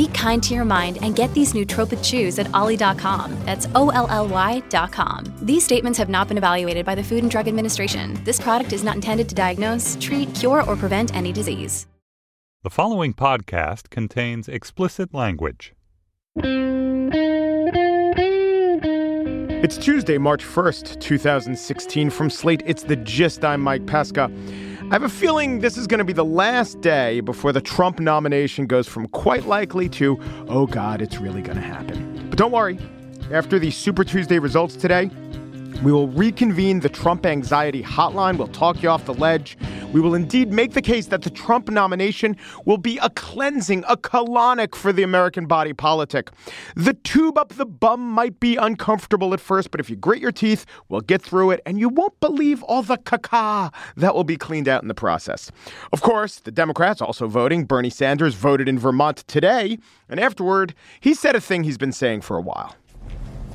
Be 0.00 0.08
kind 0.08 0.42
to 0.44 0.54
your 0.54 0.64
mind 0.64 0.98
and 1.02 1.14
get 1.14 1.30
these 1.34 1.52
nootropic 1.52 2.02
chews 2.02 2.38
at 2.38 2.48
ollie.com. 2.54 3.38
That's 3.44 3.68
O 3.74 3.90
L 3.90 4.06
L 4.08 4.26
Y.com. 4.28 5.24
These 5.42 5.62
statements 5.62 5.98
have 5.98 6.08
not 6.08 6.26
been 6.26 6.38
evaluated 6.38 6.86
by 6.86 6.94
the 6.94 7.04
Food 7.04 7.22
and 7.22 7.30
Drug 7.30 7.46
Administration. 7.46 8.18
This 8.24 8.40
product 8.40 8.72
is 8.72 8.82
not 8.82 8.94
intended 8.94 9.28
to 9.28 9.34
diagnose, 9.34 9.98
treat, 10.00 10.34
cure, 10.34 10.62
or 10.64 10.74
prevent 10.74 11.14
any 11.14 11.32
disease. 11.32 11.86
The 12.62 12.70
following 12.70 13.12
podcast 13.12 13.90
contains 13.90 14.48
explicit 14.48 15.12
language. 15.12 15.74
It's 19.62 19.76
Tuesday, 19.76 20.16
March 20.16 20.42
1st, 20.42 20.98
2016. 20.98 22.08
From 22.08 22.30
Slate, 22.30 22.62
it's 22.64 22.84
The 22.84 22.96
Gist. 22.96 23.44
I'm 23.44 23.60
Mike 23.60 23.84
Pesca. 23.84 24.30
I 24.90 24.94
have 24.94 25.04
a 25.04 25.08
feeling 25.08 25.60
this 25.60 25.76
is 25.76 25.86
going 25.86 25.98
to 25.98 26.04
be 26.04 26.12
the 26.12 26.24
last 26.24 26.80
day 26.80 27.20
before 27.20 27.52
the 27.52 27.60
Trump 27.60 28.00
nomination 28.00 28.66
goes 28.66 28.88
from 28.88 29.06
quite 29.06 29.46
likely 29.46 29.88
to, 29.90 30.18
oh 30.48 30.66
God, 30.66 31.00
it's 31.00 31.18
really 31.18 31.42
going 31.42 31.58
to 31.58 31.62
happen. 31.62 32.26
But 32.28 32.36
don't 32.36 32.50
worry. 32.50 32.76
After 33.30 33.60
the 33.60 33.70
Super 33.70 34.02
Tuesday 34.02 34.40
results 34.40 34.74
today, 34.74 35.08
we 35.82 35.92
will 35.92 36.08
reconvene 36.08 36.80
the 36.80 36.88
Trump 36.88 37.24
anxiety 37.24 37.82
hotline. 37.82 38.36
We'll 38.36 38.48
talk 38.48 38.82
you 38.82 38.88
off 38.88 39.06
the 39.06 39.14
ledge. 39.14 39.56
We 39.92 40.00
will 40.00 40.14
indeed 40.14 40.52
make 40.52 40.74
the 40.74 40.82
case 40.82 41.06
that 41.06 41.22
the 41.22 41.30
Trump 41.30 41.68
nomination 41.68 42.36
will 42.64 42.76
be 42.76 42.98
a 42.98 43.10
cleansing, 43.10 43.84
a 43.88 43.96
colonic 43.96 44.74
for 44.74 44.92
the 44.92 45.02
American 45.02 45.46
body 45.46 45.72
politic. 45.72 46.30
The 46.76 46.94
tube 46.94 47.36
up 47.36 47.54
the 47.54 47.66
bum 47.66 48.08
might 48.08 48.38
be 48.38 48.56
uncomfortable 48.56 49.34
at 49.34 49.40
first, 49.40 49.70
but 49.70 49.80
if 49.80 49.90
you 49.90 49.96
grit 49.96 50.20
your 50.20 50.32
teeth, 50.32 50.64
we'll 50.88 51.00
get 51.00 51.22
through 51.22 51.50
it, 51.50 51.60
and 51.66 51.80
you 51.80 51.88
won't 51.88 52.18
believe 52.20 52.62
all 52.64 52.82
the 52.82 52.98
caca 52.98 53.72
that 53.96 54.14
will 54.14 54.24
be 54.24 54.36
cleaned 54.36 54.68
out 54.68 54.82
in 54.82 54.88
the 54.88 54.94
process. 54.94 55.50
Of 55.92 56.02
course, 56.02 56.36
the 56.36 56.52
Democrats 56.52 57.00
also 57.02 57.26
voting. 57.26 57.64
Bernie 57.64 57.90
Sanders 57.90 58.34
voted 58.34 58.68
in 58.68 58.78
Vermont 58.78 59.24
today, 59.26 59.78
and 60.08 60.20
afterward, 60.20 60.74
he 61.00 61.14
said 61.14 61.34
a 61.34 61.40
thing 61.40 61.64
he's 61.64 61.78
been 61.78 61.92
saying 61.92 62.20
for 62.20 62.36
a 62.36 62.40
while. 62.40 62.76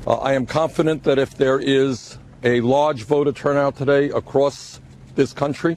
Uh, 0.06 0.18
I 0.18 0.34
am 0.34 0.46
confident 0.46 1.02
that 1.02 1.18
if 1.18 1.36
there 1.36 1.58
is 1.58 2.16
a 2.44 2.60
large 2.60 3.02
voter 3.02 3.32
turnout 3.32 3.74
today 3.74 4.08
across 4.10 4.80
this 5.16 5.32
country, 5.32 5.76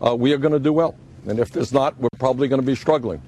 uh, 0.00 0.14
we 0.14 0.32
are 0.32 0.38
going 0.38 0.52
to 0.52 0.60
do 0.60 0.72
well. 0.72 0.94
And 1.26 1.40
if 1.40 1.50
there's 1.50 1.72
not, 1.72 1.98
we're 1.98 2.08
probably 2.20 2.46
going 2.46 2.60
to 2.60 2.66
be 2.66 2.76
struggling. 2.76 3.20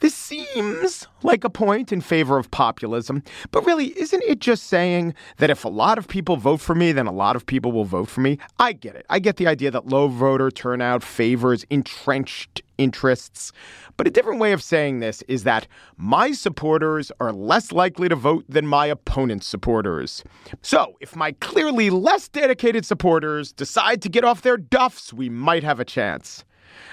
This 0.00 0.14
seems 0.14 1.08
like 1.22 1.42
a 1.42 1.50
point 1.50 1.92
in 1.92 2.00
favor 2.00 2.38
of 2.38 2.50
populism, 2.50 3.22
but 3.50 3.66
really, 3.66 3.98
isn't 3.98 4.22
it 4.22 4.38
just 4.38 4.64
saying 4.64 5.14
that 5.38 5.50
if 5.50 5.64
a 5.64 5.68
lot 5.68 5.98
of 5.98 6.06
people 6.06 6.36
vote 6.36 6.60
for 6.60 6.74
me, 6.74 6.92
then 6.92 7.08
a 7.08 7.12
lot 7.12 7.34
of 7.34 7.46
people 7.46 7.72
will 7.72 7.84
vote 7.84 8.08
for 8.08 8.20
me? 8.20 8.38
I 8.60 8.74
get 8.74 8.94
it. 8.94 9.06
I 9.10 9.18
get 9.18 9.36
the 9.36 9.48
idea 9.48 9.72
that 9.72 9.88
low 9.88 10.06
voter 10.06 10.50
turnout 10.50 11.02
favors 11.02 11.64
entrenched 11.68 12.62
interests. 12.78 13.50
But 13.96 14.06
a 14.06 14.10
different 14.10 14.38
way 14.38 14.52
of 14.52 14.62
saying 14.62 15.00
this 15.00 15.22
is 15.22 15.42
that 15.42 15.66
my 15.96 16.30
supporters 16.30 17.10
are 17.18 17.32
less 17.32 17.72
likely 17.72 18.08
to 18.08 18.14
vote 18.14 18.44
than 18.48 18.68
my 18.68 18.86
opponent's 18.86 19.46
supporters. 19.46 20.22
So 20.62 20.96
if 21.00 21.16
my 21.16 21.32
clearly 21.32 21.90
less 21.90 22.28
dedicated 22.28 22.86
supporters 22.86 23.52
decide 23.52 24.00
to 24.02 24.08
get 24.08 24.22
off 24.22 24.42
their 24.42 24.56
duffs, 24.56 25.12
we 25.12 25.28
might 25.28 25.64
have 25.64 25.80
a 25.80 25.84
chance. 25.84 26.44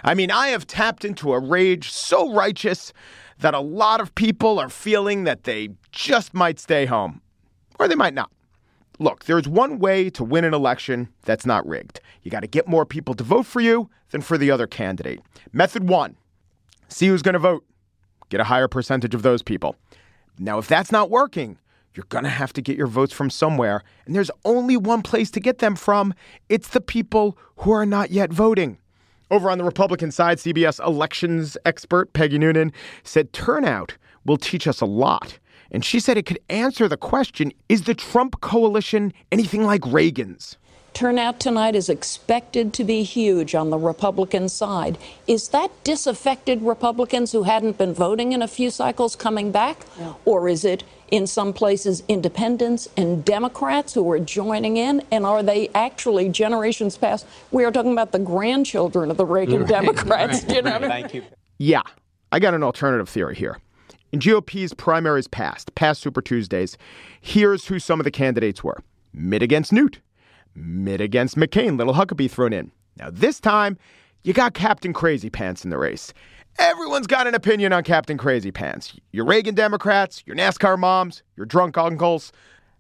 I 0.04 0.14
mean, 0.14 0.32
I 0.32 0.50
have 0.50 0.68
tapped 0.68 1.06
into 1.06 1.34
a 1.34 1.40
rage 1.40 1.92
so 1.92 2.34
righteous 2.34 2.94
that 3.40 3.54
a 3.54 3.60
lot 3.60 4.02
of 4.02 4.16
people 4.16 4.60
are 4.60 4.70
feeling 4.70 5.26
that 5.26 5.44
they 5.44 5.70
just 5.92 6.34
might 6.34 6.60
stay 6.60 6.86
home, 6.86 7.22
or 7.80 7.88
they 7.88 7.96
might 7.96 8.14
not. 8.14 8.32
Look, 8.98 9.26
there's 9.26 9.48
one 9.48 9.80
way 9.80 10.10
to 10.12 10.24
win 10.24 10.46
an 10.46 10.54
election 10.54 11.10
that's 11.24 11.46
not 11.46 11.68
rigged. 11.68 12.00
You 12.24 12.32
got 12.32 12.42
to 12.42 12.48
get 12.48 12.68
more 12.68 12.86
people 12.86 13.14
to 13.16 13.24
vote 13.24 13.46
for 13.46 13.60
you 13.60 13.90
than 14.12 14.22
for 14.22 14.38
the 14.38 14.52
other 14.52 14.68
candidate. 14.68 15.20
Method 15.52 15.90
one 15.90 16.16
see 16.88 17.08
who's 17.08 17.22
going 17.22 17.34
to 17.34 17.40
vote, 17.40 17.66
get 18.30 18.40
a 18.40 18.46
higher 18.46 18.68
percentage 18.68 19.16
of 19.16 19.22
those 19.22 19.42
people. 19.42 19.76
Now, 20.40 20.60
if 20.60 20.68
that's 20.68 20.92
not 20.92 21.10
working, 21.10 21.58
you're 21.94 22.06
going 22.10 22.24
to 22.24 22.30
have 22.30 22.54
to 22.54 22.62
get 22.62 22.78
your 22.78 22.88
votes 22.88 23.14
from 23.14 23.30
somewhere. 23.30 23.84
And 24.06 24.16
there's 24.16 24.32
only 24.44 24.78
one 24.78 25.02
place 25.02 25.32
to 25.32 25.40
get 25.40 25.60
them 25.60 25.76
from 25.76 26.14
it's 26.50 26.70
the 26.70 26.82
people 26.82 27.38
who 27.58 27.72
are 27.72 27.86
not 27.86 28.12
yet 28.12 28.32
voting. 28.32 28.78
Over 29.32 29.50
on 29.50 29.58
the 29.58 29.64
Republican 29.64 30.12
side, 30.12 30.38
CBS 30.38 30.86
elections 30.86 31.58
expert 31.66 32.14
Peggy 32.14 32.38
Noonan 32.38 32.72
said 33.04 33.34
turnout 33.34 33.98
will 34.24 34.38
teach 34.38 34.68
us 34.68 34.82
a 34.82 34.86
lot. 34.86 35.40
And 35.72 35.84
she 35.84 36.00
said 36.00 36.16
it 36.16 36.28
could 36.28 36.40
answer 36.48 36.88
the 36.88 36.98
question 36.98 37.52
is 37.68 37.84
the 37.84 37.96
Trump 37.96 38.40
coalition 38.42 39.12
anything 39.32 39.64
like 39.64 39.84
Reagan's? 39.86 40.58
Turnout 40.96 41.42
tonight 41.42 41.76
is 41.76 41.90
expected 41.90 42.72
to 42.72 42.86
be 42.86 43.04
huge 43.04 43.54
on 43.54 43.70
the 43.70 43.78
Republican 43.78 44.48
side. 44.48 44.98
Is 45.28 45.50
that 45.50 45.70
disaffected 45.84 46.62
Republicans 46.62 47.34
who 47.34 47.44
hadn't 47.44 47.78
been 47.78 47.94
voting 47.94 48.32
in 48.32 48.42
a 48.42 48.48
few 48.48 48.72
cycles 48.72 49.14
coming 49.14 49.52
back? 49.52 49.86
No. 50.00 50.16
Or 50.24 50.48
is 50.48 50.64
it 50.64 50.86
in 51.12 51.28
some 51.28 51.52
places 51.52 52.02
independents 52.08 52.88
and 52.96 53.26
Democrats 53.26 53.94
who 53.94 54.10
are 54.10 54.22
joining 54.22 54.78
in? 54.78 55.04
And 55.12 55.26
are 55.26 55.44
they 55.44 55.68
actually 55.76 56.30
generations 56.30 56.98
past? 56.98 57.28
We 57.52 57.66
are 57.66 57.74
talking 57.74 57.92
about 57.92 58.14
the 58.14 58.20
grandchildren 58.20 59.12
of 59.12 59.18
the 59.18 59.26
Reagan 59.26 59.64
right. 59.64 59.68
Democrats. 59.68 60.46
Right. 60.46 60.56
You 60.56 60.62
know? 60.62 60.80
Thank 60.80 61.14
you. 61.14 61.24
Yeah, 61.58 61.82
I 62.32 62.40
got 62.40 62.54
an 62.54 62.64
alternative 62.64 63.10
theory 63.10 63.36
here. 63.36 63.58
In 64.14 64.20
GOP's 64.20 64.74
primaries 64.74 65.28
past, 65.28 65.76
past 65.76 66.02
Super 66.02 66.22
Tuesdays, 66.22 66.78
here's 67.20 67.66
who 67.66 67.80
some 67.80 68.00
of 68.00 68.06
the 68.06 68.12
candidates 68.12 68.64
were 68.64 68.82
Mitt 69.12 69.44
against 69.44 69.74
Newt, 69.74 70.00
Mitt 70.56 71.02
against 71.02 71.36
McCain, 71.36 71.78
little 71.78 71.94
Huckabee 71.94 72.32
thrown 72.32 72.54
in. 72.54 72.72
Now, 72.98 73.10
this 73.12 73.40
time, 73.40 73.78
you 74.24 74.34
got 74.34 74.54
Captain 74.54 74.94
Crazy 74.94 75.30
Pants 75.30 75.64
in 75.64 75.70
the 75.70 75.78
race. 75.78 76.14
Everyone's 76.58 77.08
got 77.08 77.28
an 77.28 77.36
opinion 77.36 77.74
on 77.74 77.84
Captain 77.84 78.18
Crazy 78.18 78.52
Pants. 78.52 78.98
Your 79.12 79.26
Reagan 79.26 79.56
Democrats, 79.56 80.24
your 80.26 80.38
NASCAR 80.38 80.80
moms, 80.80 81.22
your 81.36 81.46
drunk 81.46 81.78
uncles. 81.78 82.32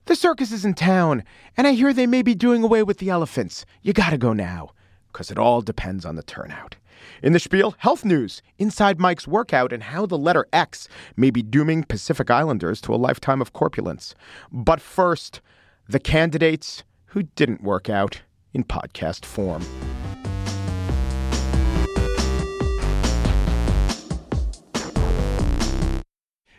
The 0.05 0.15
circus 0.15 0.51
is 0.51 0.63
in 0.63 0.75
town, 0.75 1.23
and 1.57 1.67
I 1.67 1.73
hear 1.73 1.91
they 1.91 2.07
may 2.07 2.21
be 2.21 2.35
doing 2.35 2.63
away 2.63 2.83
with 2.83 2.99
the 2.99 3.09
elephants. 3.09 3.65
You 3.81 3.91
gotta 3.91 4.17
go 4.17 4.31
now, 4.31 4.71
because 5.11 5.29
it 5.29 5.37
all 5.37 5.61
depends 5.61 6.05
on 6.05 6.15
the 6.15 6.23
turnout. 6.23 6.77
In 7.21 7.33
the 7.33 7.39
spiel, 7.39 7.75
health 7.79 8.05
news, 8.05 8.41
inside 8.57 8.99
Mike's 8.99 9.27
workout, 9.27 9.73
and 9.73 9.83
how 9.83 10.05
the 10.05 10.17
letter 10.17 10.47
X 10.53 10.87
may 11.17 11.29
be 11.29 11.43
dooming 11.43 11.83
Pacific 11.83 12.31
Islanders 12.31 12.79
to 12.81 12.93
a 12.93 12.97
lifetime 12.97 13.41
of 13.41 13.51
corpulence. 13.51 14.15
But 14.51 14.79
first, 14.79 15.41
the 15.87 15.99
candidates 15.99 16.83
who 17.15 17.23
didn't 17.23 17.63
work 17.63 17.89
out 17.89 18.21
in 18.53 18.61
podcast 18.61 19.23
form. 19.23 19.63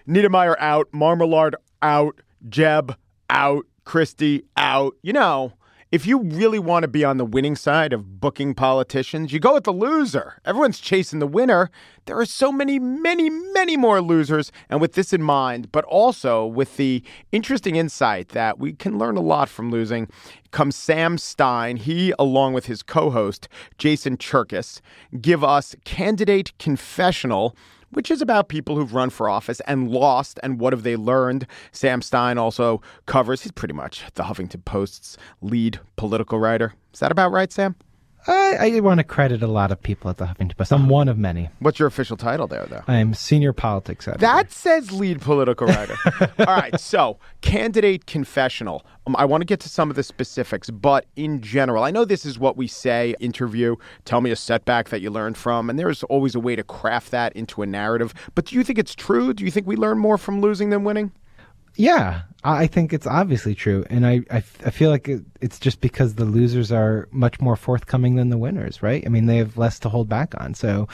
Niedermeyer 0.09 0.57
out, 0.59 0.91
Marmalard 0.93 1.57
out, 1.83 2.23
Jeb 2.49 2.97
out, 3.29 3.67
Christie 3.85 4.45
out. 4.57 4.95
You 5.03 5.13
know, 5.13 5.53
if 5.93 6.05
you 6.05 6.19
really 6.19 6.59
want 6.59 6.83
to 6.83 6.89
be 6.89 7.05
on 7.05 7.17
the 7.17 7.25
winning 7.25 7.55
side 7.55 7.93
of 7.93 8.21
booking 8.21 8.55
politicians, 8.55 9.33
you 9.33 9.39
go 9.39 9.55
with 9.55 9.65
the 9.65 9.73
loser. 9.73 10.41
Everyone's 10.45 10.81
chasing 10.81 11.21
the 11.21 11.27
winner. 11.29 11.71
There 12.07 12.19
are 12.19 12.27
so 12.27 12.51
many, 12.51 12.79
many, 12.79 13.31
many 13.31 13.77
more 13.77 14.01
losers. 14.01 14.51
And 14.69 14.81
with 14.81 14.95
this 14.95 15.13
in 15.13 15.23
mind, 15.23 15.71
but 15.71 15.85
also 15.85 16.45
with 16.45 16.77
the 16.77 17.05
interesting 17.31 17.77
insight 17.77 18.31
that 18.31 18.59
we 18.59 18.73
can 18.73 18.99
learn 18.99 19.17
a 19.17 19.21
lot 19.21 19.49
from 19.49 19.71
losing, 19.71 20.09
comes 20.51 20.75
Sam 20.75 21.19
Stein. 21.19 21.77
He, 21.77 22.13
along 22.19 22.55
with 22.55 22.67
his 22.67 22.83
co 22.83 23.11
host, 23.11 23.49
Jason 23.79 24.17
Cherkis, 24.17 24.81
give 25.21 25.45
us 25.45 25.77
Candidate 25.85 26.53
Confessional 26.59 27.55
which 27.97 28.11
is 28.11 28.21
about 28.21 28.51
people 28.51 28.77
who've 28.77 28.93
run 28.93 29.09
for 29.09 29.27
office 29.27 29.61
and 29.61 29.91
lost 29.91 30.39
and 30.43 30.61
what 30.61 30.75
have 30.75 30.83
they 30.83 30.97
learned. 30.97 31.47
Sam 31.73 32.03
Stein 32.03 32.37
also 32.37 32.83
covers, 33.07 33.41
he's 33.41 33.53
pretty 33.53 33.73
much 33.73 34.05
the 34.17 34.25
Huffington 34.25 34.63
Post's 34.67 35.17
lead 35.41 35.81
political 35.97 36.39
writer. 36.39 36.75
Is 36.93 37.01
that 37.01 37.11
about 37.11 37.33
right, 37.33 37.51
Sam? 37.51 37.75
I, 38.27 38.73
I 38.77 38.81
want 38.81 38.99
to 38.99 39.05
credit 39.05 39.43
a 39.43 39.47
lot 39.47 39.71
of 39.71 39.83
people 39.83 40.11
at 40.11 40.17
the 40.17 40.27
Huffington 40.27 40.57
Post. 40.57 40.73
I'm 40.73 40.89
one 40.89 41.09
of 41.09 41.19
many. 41.19 41.49
What's 41.61 41.79
your 41.79 41.89
official 41.89 42.17
title 42.17 42.47
there, 42.47 42.67
though? 42.67 42.83
I 42.89 42.97
am 42.97 43.15
senior 43.15 43.53
politics 43.53 44.09
editor. 44.09 44.21
That 44.21 44.53
says 44.53 44.93
lead 44.93 45.21
political 45.21 45.67
writer. 45.67 45.97
All 46.41 46.47
right, 46.47 46.79
so 46.81 47.19
candidate 47.41 48.07
confessional. 48.07 48.85
Um, 49.07 49.15
I 49.17 49.25
want 49.25 49.43
to 49.43 49.47
get 49.47 49.61
to 49.61 49.69
some 49.69 49.91
of 49.91 49.97
the 49.97 50.03
specifics, 50.03 50.71
but 50.71 51.07
in 51.15 51.41
general, 51.41 51.85
I 51.85 51.91
know 51.91 52.05
this 52.05 52.27
is 52.27 52.39
what 52.39 52.57
we 52.57 52.67
say 52.67 53.15
interview, 53.21 53.77
tell 54.05 54.21
me 54.21 54.31
a 54.31 54.37
setback 54.37 54.89
that 54.89 55.01
you 55.01 55.11
learned 55.11 55.37
from, 55.37 55.71
and 55.71 55.79
there's 55.79 56.03
always 56.05 56.35
a 56.35 56.41
way 56.41 56.57
to 56.57 56.63
craft 56.63 57.11
that 57.13 57.33
into 57.35 57.63
a 57.63 57.67
narrative. 57.67 58.13
But 58.35 58.47
do 58.47 58.57
you 58.57 58.65
think 58.65 58.79
it's 58.79 58.95
true? 58.95 59.33
Do 59.33 59.45
you 59.45 59.51
think 59.51 59.67
we 59.67 59.77
learn 59.77 59.99
more 59.99 60.19
from 60.19 60.41
losing 60.41 60.71
than 60.71 60.85
winning? 60.85 61.13
Yeah, 61.77 62.23
I 62.43 62.67
think 62.67 62.93
it's 62.93 63.07
obviously 63.07 63.55
true, 63.55 63.85
and 63.91 64.07
I 64.07 64.23
I, 64.31 64.37
I 64.65 64.71
feel 64.71 64.91
like 64.91 65.09
it, 65.09 65.23
it's 65.41 65.59
just 65.59 65.81
because 65.81 66.15
the 66.15 66.25
losers 66.25 66.73
are 66.73 67.09
much 67.11 67.41
more 67.41 67.57
forthcoming 67.57 68.17
than 68.17 68.31
the 68.31 68.39
winners, 68.39 68.83
right? 68.83 69.03
I 69.05 69.09
mean, 69.11 69.27
they 69.27 69.37
have 69.37 69.59
less 69.59 69.79
to 69.81 69.89
hold 69.89 70.09
back 70.09 70.35
on, 70.41 70.55
so 70.55 70.89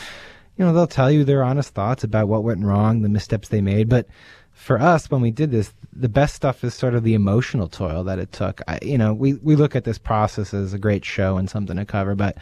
you 0.57 0.65
know 0.65 0.73
they'll 0.73 0.87
tell 0.87 1.11
you 1.11 1.25
their 1.25 1.45
honest 1.45 1.75
thoughts 1.75 2.05
about 2.05 2.29
what 2.29 2.45
went 2.45 2.65
wrong, 2.65 3.03
the 3.03 3.09
missteps 3.09 3.49
they 3.49 3.61
made, 3.61 3.89
but 3.89 4.07
for 4.53 4.81
us 4.81 5.11
when 5.11 5.21
we 5.21 5.31
did 5.31 5.51
this 5.51 5.73
the 5.93 6.09
best 6.09 6.35
stuff 6.35 6.63
is 6.63 6.75
sort 6.75 6.95
of 6.95 7.03
the 7.03 7.15
emotional 7.15 7.69
toil 7.69 8.05
that 8.05 8.19
it 8.19 8.33
took 8.33 8.61
I, 8.69 8.79
you 8.83 8.99
know 8.99 9.13
we 9.15 9.35
we 9.35 9.57
look 9.57 9.75
at 9.75 9.85
this 9.85 9.99
process 9.99 10.53
as 10.55 10.75
a 10.75 10.79
great 10.79 11.05
show 11.05 11.37
and 11.39 11.49
something 11.49 11.77
to 11.77 11.85
cover 11.85 12.15
but 12.15 12.37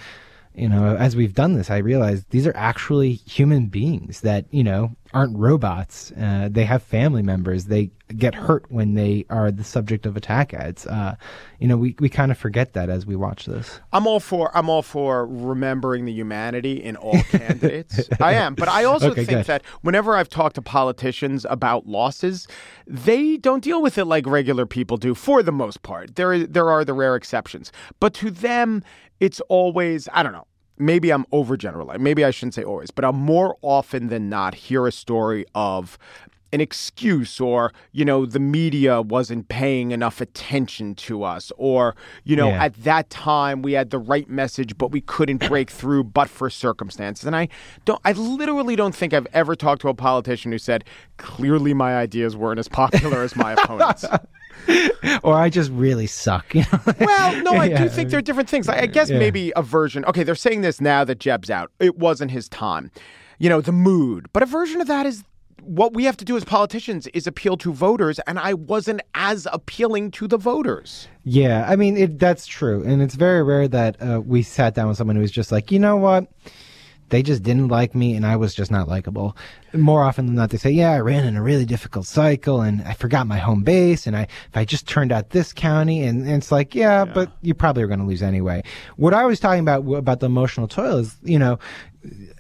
you 0.55 0.69
know, 0.69 0.97
as 0.97 1.15
we've 1.17 1.35
done 1.35 1.55
this, 1.55 1.71
I 1.71 1.79
realize 1.79 2.25
these 2.31 2.47
are 2.47 2.57
actually 2.57 3.13
human 3.13 3.67
beings 3.67 4.21
that, 4.23 4.47
you 4.51 4.65
know, 4.65 4.97
aren't 5.13 5.37
robots. 5.37 6.13
Uh, 6.13 6.49
they 6.51 6.65
have 6.65 6.83
family 6.83 7.23
members. 7.23 7.67
They 7.67 7.91
get 8.17 8.35
hurt 8.35 8.65
when 8.71 8.95
they 8.95 9.25
are 9.31 9.51
the 9.53 9.63
subject 9.65 10.07
of 10.07 10.17
attack 10.17 10.53
ads. 10.53 10.87
Uh, 10.87 11.15
you 11.61 11.69
know, 11.69 11.77
we, 11.77 11.95
we 12.01 12.09
kind 12.09 12.33
of 12.33 12.39
forget 12.39 12.73
that 12.73 12.89
as 12.91 13.07
we 13.07 13.15
watch 13.17 13.47
this. 13.47 13.81
I'm 13.93 14.07
all 14.07 14.19
for 14.21 14.57
I'm 14.57 14.69
all 14.69 14.83
for 14.83 15.27
remembering 15.27 16.05
the 16.05 16.13
humanity 16.13 16.83
in 16.83 16.97
all 16.97 17.23
candidates. 17.31 18.09
I 18.21 18.35
am, 18.35 18.55
but 18.55 18.69
I 18.69 18.85
also 18.85 19.11
Okay, 19.13 19.25
think 19.25 19.39
good. 19.39 19.47
that 19.47 19.63
whenever 19.83 20.17
I've 20.17 20.29
talked 20.29 20.57
to 20.57 20.63
politicians 20.63 21.47
about 21.49 21.87
losses, 21.87 22.49
they 22.87 23.37
don't 23.37 23.63
deal 23.63 23.81
with 23.83 23.99
it 23.99 24.05
like 24.07 24.27
regular 24.27 24.67
people 24.67 24.97
do 24.97 25.15
for 25.15 25.43
the 25.43 25.53
most 25.53 25.83
part. 25.83 26.17
There 26.17 26.45
there 26.47 26.69
are 26.71 26.85
the 26.85 26.95
rare 26.95 27.15
exceptions, 27.17 27.71
but 28.01 28.15
to 28.15 28.31
them 28.31 28.83
it's 29.21 29.41
always 29.49 30.09
I 30.13 30.23
don't 30.23 30.33
know. 30.33 30.47
Maybe 30.79 31.11
I'm 31.13 31.25
overgeneralizing. 31.27 32.01
Maybe 32.01 32.25
I 32.25 32.31
shouldn't 32.31 32.55
say 32.55 32.65
always, 32.65 32.91
but 32.91 33.05
I'm 33.05 33.17
more 33.17 33.57
often 33.61 34.09
than 34.09 34.31
not 34.31 34.55
hear 34.55 34.87
a 34.87 34.93
story 34.93 35.45
of 35.55 35.99
an 36.53 36.61
excuse 36.61 37.39
or 37.41 37.73
you 37.93 38.05
know 38.05 38.27
the 38.27 38.41
media 38.41 39.01
wasn't 39.03 39.47
paying 39.49 39.93
enough 39.93 40.21
attention 40.21 40.97
to 40.97 41.23
us 41.23 41.53
or 41.57 41.95
you 42.25 42.35
know 42.35 42.49
Yeah. 42.49 42.65
at 42.65 42.75
that 42.83 43.09
time 43.09 43.63
we 43.63 43.75
had 43.75 43.91
the 43.91 44.01
right 44.01 44.29
message 44.29 44.77
but 44.77 44.91
we 44.91 45.01
couldn't 45.01 45.47
break 45.49 45.71
through 45.81 46.03
but 46.03 46.29
for 46.29 46.51
circumstances 46.51 47.25
and 47.25 47.37
i 47.37 47.47
don't 47.85 48.01
i 48.05 48.11
literally 48.11 48.75
don't 48.75 48.97
think 48.97 49.15
i've 49.15 49.29
ever 49.33 49.55
talked 49.55 49.81
to 49.83 49.89
a 49.91 49.95
politician 49.95 50.51
who 50.51 50.59
said 50.59 50.83
clearly 51.19 51.73
my 51.73 51.95
ideas 51.97 52.37
weren't 52.37 52.59
as 52.59 52.67
popular 52.67 53.23
as 53.23 53.37
my 53.37 53.53
opponents 53.53 54.05
Or 55.23 55.35
I 55.35 55.49
just 55.51 55.71
really 55.73 56.07
suck. 56.07 56.55
You 56.55 56.63
know? 56.73 56.81
well 57.01 57.43
no 57.43 57.53
i 57.55 57.65
Yeah. 57.71 57.83
do 57.85 57.89
think 57.89 58.11
there 58.11 58.19
are 58.19 58.23
different 58.23 58.49
things 58.49 58.69
i, 58.69 58.81
I 58.83 58.87
guess 58.87 59.11
Yeah. 59.11 59.19
maybe 59.19 59.53
a 59.57 59.63
version 59.63 60.05
okay 60.07 60.23
they're 60.23 60.35
saying 60.35 60.61
this 60.63 60.81
now 60.81 61.05
that 61.05 61.19
jeb's 61.19 61.51
out 61.51 61.71
it 61.79 61.97
wasn't 61.99 62.31
his 62.31 62.49
time 62.49 62.91
you 63.39 63.49
know 63.49 63.61
the 63.61 63.73
mood 63.73 64.29
but 64.33 64.43
a 64.43 64.47
version 64.47 64.81
of 64.81 64.87
that 64.89 65.07
is 65.07 65.25
what 65.63 65.93
we 65.95 66.05
have 66.05 66.17
to 66.17 66.25
do 66.25 66.37
as 66.37 66.45
politicians 66.45 67.07
is 67.09 67.27
appeal 67.27 67.57
to 67.59 67.73
voters 67.73 68.19
and 68.27 68.39
i 68.39 68.55
wasn't 68.55 69.01
as 69.15 69.47
appealing 69.53 70.11
to 70.11 70.27
the 70.27 70.39
voters 70.39 71.07
Yeah, 71.25 71.67
I 71.69 71.77
mean 71.77 71.97
it, 71.97 72.19
that's 72.19 72.47
true, 72.47 72.83
and 72.85 73.03
it's 73.03 73.15
very 73.15 73.43
rare 73.43 73.69
that 73.69 73.97
uh, 74.03 74.21
we 74.25 74.43
sat 74.43 74.75
down 74.75 74.89
with 74.89 74.97
someone 74.97 75.17
who 75.17 75.23
was 75.23 75.31
just 75.31 75.53
like, 75.53 75.71
you 75.71 75.79
know 75.79 75.97
what, 75.97 76.27
they 77.11 77.23
just 77.23 77.43
didn't 77.43 77.69
like 77.69 77.95
me, 77.95 78.15
and 78.15 78.25
I 78.25 78.37
was 78.37 78.55
just 78.55 78.71
not 78.71 78.89
likable. 78.89 79.37
More 79.73 80.03
often 80.03 80.27
than 80.27 80.35
not, 80.35 80.51
they 80.51 80.57
say, 80.57 80.71
yeah, 80.71 80.93
I 80.93 81.01
ran 81.01 81.27
in 81.27 81.37
a 81.37 81.43
really 81.43 81.65
difficult 81.65 82.07
cycle, 82.07 82.61
and 82.63 82.83
I 82.83 82.95
forgot 82.95 83.27
my 83.27 83.39
home 83.39 83.63
base, 83.63 84.07
and 84.07 84.17
I 84.17 84.23
if 84.23 84.57
I 84.57 84.65
just 84.65 84.89
turned 84.89 85.13
out 85.13 85.31
this 85.31 85.53
county, 85.53 86.03
and, 86.03 86.23
and 86.23 86.37
it's 86.37 86.51
like, 86.51 86.75
yeah, 86.75 87.05
but 87.05 87.33
you 87.43 87.55
probably 87.55 87.83
are 87.83 87.89
going 87.89 88.01
to 88.01 88.07
lose 88.07 88.23
anyway. 88.23 88.63
What 88.97 89.15
I 89.15 89.27
was 89.27 89.39
talking 89.39 89.61
about 89.61 89.87
about 89.95 90.21
the 90.21 90.27
emotional 90.27 90.69
toil 90.69 90.99
is, 90.99 91.17
you 91.23 91.39
know, 91.39 91.59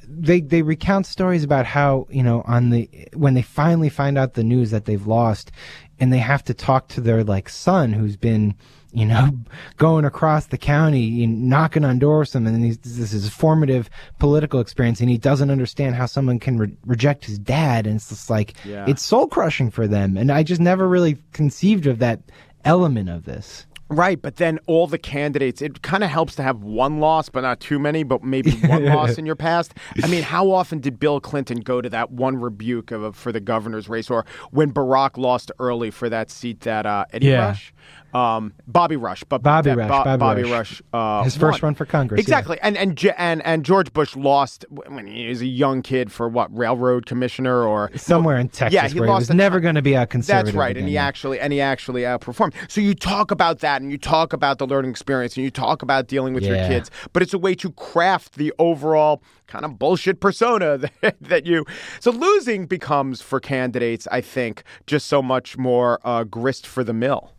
they 0.08 0.40
they 0.40 0.62
recount 0.62 1.06
stories 1.06 1.44
about 1.44 1.66
how 1.66 2.06
you 2.10 2.22
know 2.22 2.42
on 2.46 2.70
the 2.70 2.88
when 3.14 3.34
they 3.34 3.42
finally 3.42 3.88
find 3.88 4.18
out 4.18 4.34
the 4.34 4.44
news 4.44 4.70
that 4.70 4.86
they've 4.86 5.06
lost 5.06 5.52
and 5.98 6.12
they 6.12 6.18
have 6.18 6.42
to 6.44 6.54
talk 6.54 6.88
to 6.88 7.00
their 7.00 7.22
like 7.22 7.48
son 7.48 7.92
who's 7.92 8.16
been 8.16 8.54
you 8.92 9.04
know 9.06 9.30
going 9.76 10.04
across 10.04 10.46
the 10.46 10.58
county 10.58 11.26
knocking 11.26 11.84
on 11.84 11.98
doors 11.98 12.34
and 12.34 12.64
he's, 12.64 12.78
this 12.78 13.12
is 13.12 13.26
a 13.26 13.30
formative 13.30 13.88
political 14.18 14.60
experience 14.60 15.00
and 15.00 15.08
he 15.10 15.18
doesn't 15.18 15.50
understand 15.50 15.94
how 15.94 16.06
someone 16.06 16.38
can 16.38 16.58
re- 16.58 16.76
reject 16.86 17.24
his 17.24 17.38
dad 17.38 17.86
and 17.86 17.96
it's 17.96 18.08
just 18.08 18.30
like 18.30 18.54
Yeah. 18.64 18.84
it's 18.88 19.02
soul 19.02 19.26
crushing 19.28 19.70
for 19.70 19.86
them 19.86 20.16
and 20.16 20.30
i 20.32 20.42
just 20.42 20.60
never 20.60 20.88
really 20.88 21.18
conceived 21.32 21.86
of 21.86 21.98
that 22.00 22.20
element 22.64 23.08
of 23.08 23.24
this 23.24 23.66
Right, 23.92 24.22
but 24.22 24.36
then 24.36 24.60
all 24.68 24.86
the 24.86 24.98
candidates, 24.98 25.60
it 25.60 25.82
kind 25.82 26.04
of 26.04 26.10
helps 26.10 26.36
to 26.36 26.44
have 26.44 26.62
one 26.62 27.00
loss, 27.00 27.28
but 27.28 27.40
not 27.40 27.58
too 27.58 27.80
many, 27.80 28.04
but 28.04 28.22
maybe 28.22 28.52
one 28.52 28.84
loss 28.94 29.18
in 29.18 29.26
your 29.26 29.34
past. 29.34 29.74
I 30.04 30.06
mean, 30.06 30.22
how 30.22 30.52
often 30.52 30.78
did 30.78 31.00
Bill 31.00 31.18
Clinton 31.18 31.58
go 31.58 31.80
to 31.80 31.90
that 31.90 32.12
one 32.12 32.36
rebuke 32.36 32.92
of, 32.92 33.16
for 33.16 33.32
the 33.32 33.40
governor's 33.40 33.88
race, 33.88 34.08
or 34.08 34.24
when 34.52 34.72
Barack 34.72 35.16
lost 35.18 35.50
early 35.58 35.90
for 35.90 36.08
that 36.08 36.30
seat 36.30 36.60
that 36.60 36.86
uh, 36.86 37.04
Eddie 37.12 37.26
Yeah. 37.26 37.46
Rush, 37.46 37.74
um, 38.14 38.52
Bobby 38.66 38.96
Rush, 38.96 39.24
but 39.24 39.42
Bobby 39.42 39.70
that 39.70 39.76
Rush, 39.76 40.18
Bobby 40.18 40.42
Rush, 40.42 40.50
Rush. 40.52 40.82
uh, 40.92 41.22
His 41.24 41.36
first 41.36 41.62
won. 41.62 41.68
run 41.68 41.74
for 41.74 41.86
Congress, 41.86 42.18
yeah. 42.18 42.22
exactly, 42.22 42.58
and 42.62 42.76
and 42.76 42.96
J- 42.96 43.14
and 43.16 43.44
and 43.44 43.64
George 43.64 43.92
Bush 43.92 44.16
lost 44.16 44.64
when 44.70 45.06
he 45.06 45.28
was 45.28 45.40
a 45.40 45.46
young 45.46 45.82
kid 45.82 46.10
for 46.12 46.28
what 46.28 46.56
railroad 46.56 47.06
commissioner 47.06 47.62
or 47.64 47.90
somewhere 47.96 48.36
in 48.38 48.48
texas 48.48 48.74
yeah, 48.74 48.88
he 48.88 48.98
where 48.98 49.06
he 49.06 49.12
lost 49.12 49.28
was 49.28 49.36
never 49.36 49.60
going 49.60 49.74
to 49.74 49.82
be 49.82 49.94
a 49.94 50.06
conservative 50.06 50.46
that's 50.46 50.56
right, 50.56 50.76
and 50.76 50.88
he 50.88 50.94
yeah. 50.94 51.04
actually 51.06 51.40
and 51.40 51.52
he 51.52 51.60
actually 51.60 52.02
outperformed. 52.02 52.54
So 52.68 52.80
you 52.80 52.94
talk 52.94 53.30
about 53.30 53.60
that, 53.60 53.82
and 53.82 53.90
you 53.90 53.98
talk 53.98 54.32
about 54.32 54.58
the 54.58 54.66
learning 54.66 54.90
experience, 54.90 55.36
and 55.36 55.44
you 55.44 55.50
talk 55.50 55.82
about 55.82 56.08
dealing 56.08 56.34
with 56.34 56.44
your 56.44 56.56
kids, 56.56 56.90
but 57.12 57.22
it's 57.22 57.34
a 57.34 57.38
way 57.38 57.54
to 57.56 57.70
craft 57.72 58.34
the 58.34 58.52
overall 58.58 59.22
kind 59.46 59.64
of 59.64 59.78
bullshit 59.78 60.20
persona 60.20 60.78
that, 61.00 61.16
that 61.20 61.46
you. 61.46 61.64
So 62.00 62.10
losing 62.10 62.66
becomes 62.66 63.20
for 63.20 63.40
candidates, 63.40 64.06
I 64.10 64.20
think, 64.20 64.62
just 64.86 65.06
so 65.06 65.20
much 65.22 65.58
more 65.58 66.00
uh, 66.04 66.24
grist 66.24 66.66
for 66.66 66.84
the 66.84 66.92
mill. 66.92 67.32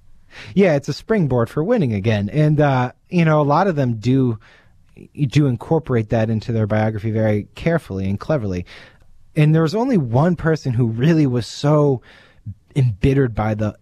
Yeah, 0.55 0.75
it's 0.75 0.89
a 0.89 0.93
springboard 0.93 1.49
for 1.49 1.63
winning 1.63 1.93
again, 1.93 2.29
and 2.29 2.59
uh, 2.59 2.91
you 3.09 3.25
know 3.25 3.41
a 3.41 3.43
lot 3.43 3.67
of 3.67 3.75
them 3.75 3.95
do 3.95 4.39
do 5.27 5.47
incorporate 5.47 6.09
that 6.09 6.29
into 6.29 6.51
their 6.51 6.67
biography 6.67 7.11
very 7.11 7.47
carefully 7.55 8.09
and 8.09 8.19
cleverly. 8.19 8.65
And 9.35 9.55
there 9.55 9.61
was 9.61 9.75
only 9.75 9.97
one 9.97 10.35
person 10.35 10.73
who 10.73 10.87
really 10.87 11.25
was 11.25 11.47
so 11.47 12.01
embittered 12.75 13.33
by 13.33 13.53
the 13.53 13.77